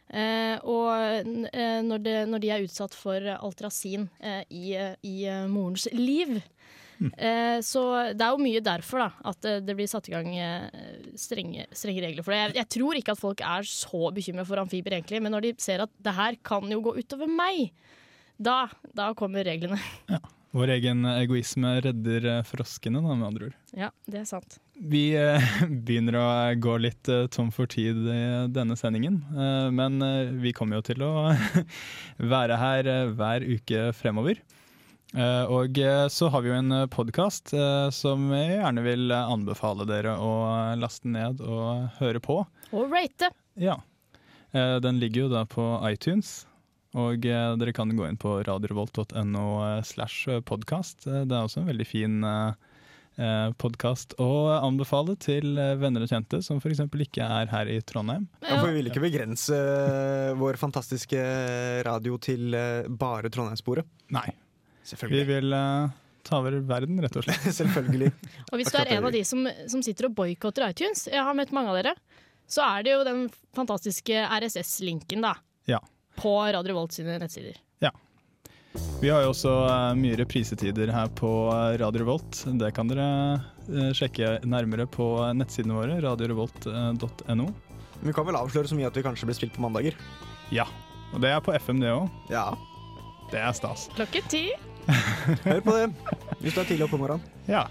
uh, 0.10 0.58
og 0.66 1.28
når, 1.28 2.04
det, 2.04 2.18
når, 2.32 2.44
de 2.44 2.52
er 2.54 2.66
utsatt 2.66 2.98
for 2.98 3.30
altrasin 3.38 4.08
i, 4.50 4.74
i 5.06 5.18
morens 5.52 5.90
liv. 5.94 6.40
Mm. 6.98 7.12
så 7.62 7.82
det 8.18 8.26
er 8.26 8.32
jo 8.34 8.42
mye 8.42 8.62
derfor 8.66 9.04
da, 9.04 9.10
at 9.30 9.46
det 9.68 9.76
blir 9.78 9.86
satt 9.86 10.08
i 10.10 10.16
gang 10.16 10.32
strenge, 11.14 11.68
strenge 11.70 12.02
regler 12.02 12.26
for 12.26 12.34
det. 12.34 12.40
Jeg, 12.40 12.56
jeg, 12.58 12.70
tror 12.74 12.98
ikke 12.98 13.14
at 13.14 13.22
folk 13.22 13.44
er 13.46 13.68
så 13.70 14.10
bekymret 14.16 14.50
for 14.50 14.64
amfibier, 14.64 14.96
egentlig, 14.98 15.22
men 15.22 15.36
når 15.36 15.46
de 15.46 15.52
ser 15.62 15.84
at 15.86 15.94
det 16.02 16.16
her 16.18 16.40
kan 16.42 16.66
jo 16.74 16.82
gå 16.88 16.96
utover 16.98 17.30
meg, 17.30 17.70
da, 18.42 18.64
da 18.98 19.12
kommer 19.20 19.46
reglene. 19.46 19.78
Ja. 20.10 20.24
Vår 20.56 20.72
egen 20.78 21.04
egoisme 21.06 21.74
redder 21.84 22.26
eh, 22.26 22.44
froskene, 22.48 23.02
da, 23.04 23.16
med 23.16 23.28
andre 23.28 23.50
ord. 23.50 23.56
Ja, 23.76 23.90
det 24.08 24.22
er 24.22 24.28
sant. 24.30 24.60
Vi 24.80 25.10
eh, 25.20 25.44
begynner 25.88 26.20
å 26.22 26.28
gå 26.64 26.78
litt 26.80 27.10
eh, 27.12 27.26
tom 27.34 27.52
for 27.52 27.68
tid 27.72 28.00
i 28.14 28.22
denne 28.54 28.78
sendingen. 28.80 29.20
Men 29.76 30.00
vi 30.42 30.54
kommer 30.56 30.80
jo 30.80 30.88
til 30.88 31.04
å 31.04 31.12
være 32.34 32.60
her 32.62 32.92
hver 33.18 33.44
uke 33.44 33.90
fremover. 33.98 34.40
og 35.18 35.78
så 36.12 36.30
har 36.30 36.44
vi 36.44 36.50
jo 36.50 36.58
en 36.58 36.88
podkast 36.92 37.54
som 37.96 38.26
jeg 38.36 38.58
gjerne 38.58 38.84
vil 38.84 39.14
anbefale 39.16 39.88
dere 39.88 40.18
å 40.20 40.32
laste 40.80 41.08
ned 41.08 41.42
og 41.42 41.88
høre 42.00 42.20
på. 42.24 42.42
Og 42.72 42.92
rate. 42.92 43.32
Ja. 43.56 43.80
den 44.54 45.00
ligger 45.00 45.26
jo 45.26 45.32
da 45.32 45.46
på 45.46 45.70
iTunes. 45.90 46.46
Og 46.95 47.26
eh, 47.28 47.52
dere 47.60 47.76
kan 47.76 47.91
gå 47.91 48.08
inn 48.08 48.17
på 48.19 48.38
radiorevolt.no 48.47 49.45
eh, 49.65 49.84
slash 49.84 50.39
podkast. 50.47 51.08
Eh, 51.08 51.26
det 51.28 51.36
er 51.36 51.43
også 51.43 51.62
en 51.63 51.69
veldig 51.69 51.88
fin 51.88 52.23
eh, 52.23 53.52
podkast 53.58 54.13
å 54.21 54.30
anbefale 54.62 55.17
til 55.19 55.58
venner 55.82 56.06
og 56.06 56.12
kjente 56.12 56.39
som 56.45 56.62
f.eks. 56.62 56.84
ikke 56.86 57.26
er 57.26 57.50
her 57.52 57.71
i 57.73 57.80
Trondheim. 57.82 58.28
Ja, 58.45 58.60
for 58.60 58.69
Vi 58.69 58.78
vil 58.78 58.91
ikke 58.91 59.04
begrense 59.04 59.58
vår 60.38 60.60
fantastiske 60.62 61.23
radio 61.88 62.19
til 62.21 62.54
bare 63.02 63.34
Trondheimssporet. 63.34 63.89
Nei. 64.13 64.30
Vi 65.10 65.23
vil 65.27 65.52
eh, 65.52 65.98
ta 66.23 66.40
over 66.40 66.62
verden, 66.69 67.02
rett 67.04 67.19
og 67.19 67.25
slett. 67.27 67.50
Selvfølgelig. 67.60 68.13
og 68.48 68.62
hvis 68.62 68.71
du 68.71 68.79
er 68.79 68.94
en 68.96 69.10
av 69.10 69.17
de 69.17 69.25
som, 69.27 69.44
som 69.67 69.83
sitter 69.83 70.08
og 70.08 70.15
boikotter 70.21 70.69
iTunes, 70.69 71.08
jeg 71.12 71.25
har 71.25 71.35
møtt 71.35 71.52
mange 71.58 71.73
av 71.73 71.81
dere, 71.81 71.98
så 72.48 72.63
er 72.63 72.85
det 72.85 72.96
jo 72.96 73.04
den 73.04 73.27
fantastiske 73.58 74.23
RSS-linken, 74.40 75.25
da. 75.25 75.35
Ja 75.67 75.81
på 76.18 76.34
Radio 76.54 76.76
Volt 76.78 76.96
sine 76.98 77.18
nettsider. 77.22 77.58
Ja. 77.84 77.94
Vi 79.02 79.10
har 79.10 79.24
jo 79.24 79.32
også 79.32 79.54
uh, 79.70 79.94
mye 79.98 80.18
reprisetider 80.20 80.92
her 80.94 81.10
på 81.18 81.30
uh, 81.50 81.76
Radio 81.82 82.04
Revolt. 82.04 82.44
Det 82.60 82.74
kan 82.78 82.90
dere 82.92 83.08
uh, 83.70 83.92
sjekke 83.98 84.38
nærmere 84.46 84.88
på 84.90 85.10
nettsidene 85.38 85.78
våre, 85.78 86.00
radiorevolt.no. 86.04 87.48
Vi 88.04 88.13
kan 88.13 88.28
vel 88.28 88.38
avsløre 88.38 88.70
så 88.70 88.78
mye 88.78 88.90
at 88.90 88.98
vi 88.98 89.06
kanskje 89.06 89.30
blir 89.30 89.38
spilt 89.38 89.56
på 89.56 89.63
mandager? 89.65 89.98
Ja. 90.54 90.68
Og 91.13 91.22
det 91.24 91.32
er 91.34 91.42
på 91.44 91.56
FM, 91.58 91.82
det 91.82 91.94
òg. 91.94 92.10
Ja. 92.34 92.52
Det 93.32 93.42
er 93.42 93.54
stas. 93.58 93.88
Klokken 93.98 94.30
ti. 94.32 94.46
Hør 95.48 95.62
på 95.65 95.74
det 95.76 95.88
hvis 96.40 96.54
du 96.54 96.62
er 96.62 96.68
tidlig 96.70 96.86
oppe 96.86 96.96
om 96.96 97.04
morgenen. 97.04 97.24
Ja. 97.50 97.65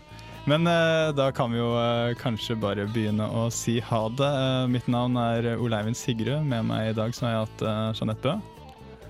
Men 0.46 0.66
eh, 0.70 1.12
da 1.18 1.32
kan 1.34 1.50
vi 1.52 1.58
jo 1.58 1.72
eh, 1.74 2.12
kanskje 2.20 2.54
bare 2.62 2.84
begynne 2.86 3.26
å 3.34 3.48
si 3.50 3.80
ha 3.82 4.02
det. 4.14 4.28
Eh, 4.30 4.66
mitt 4.70 4.86
navn 4.90 5.18
er 5.18 5.48
Oleivind 5.58 5.98
Sigrud. 5.98 6.44
Med 6.46 6.68
meg 6.68 6.92
i 6.92 6.94
dag 6.96 7.14
så 7.16 7.26
har 7.26 7.32
jeg 7.34 7.46
hatt 7.48 7.64
uh, 7.66 7.88
Jeanette 7.98 8.22
Bø 8.36 8.36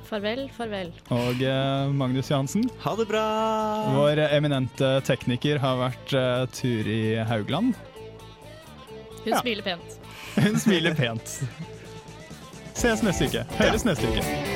Farvel, 0.06 0.44
farvel. 0.54 0.92
og 1.10 1.40
eh, 1.42 1.88
Magnus 1.92 2.30
Johansen. 2.30 2.68
Ha 2.84 2.92
det 2.96 3.08
bra! 3.10 3.24
Vår 3.96 4.20
eminente 4.30 4.92
tekniker 5.04 5.58
har 5.60 5.80
vært 5.82 6.14
uh, 6.14 6.64
i 6.64 7.00
Haugland. 7.26 7.74
Hun 9.24 9.32
Ja. 9.34 9.40
smiler 9.42 9.66
pent. 9.66 9.96
Hun 10.36 10.60
smiler 10.62 10.94
pent. 10.94 11.40
Ses 12.76 13.02
neste 13.02 13.26
uke. 13.26 13.42
Høres 13.58 13.84
neste 13.88 14.06
uke. 14.06 14.55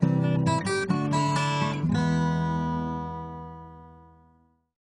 Thank 0.00 0.26
you. 0.26 0.35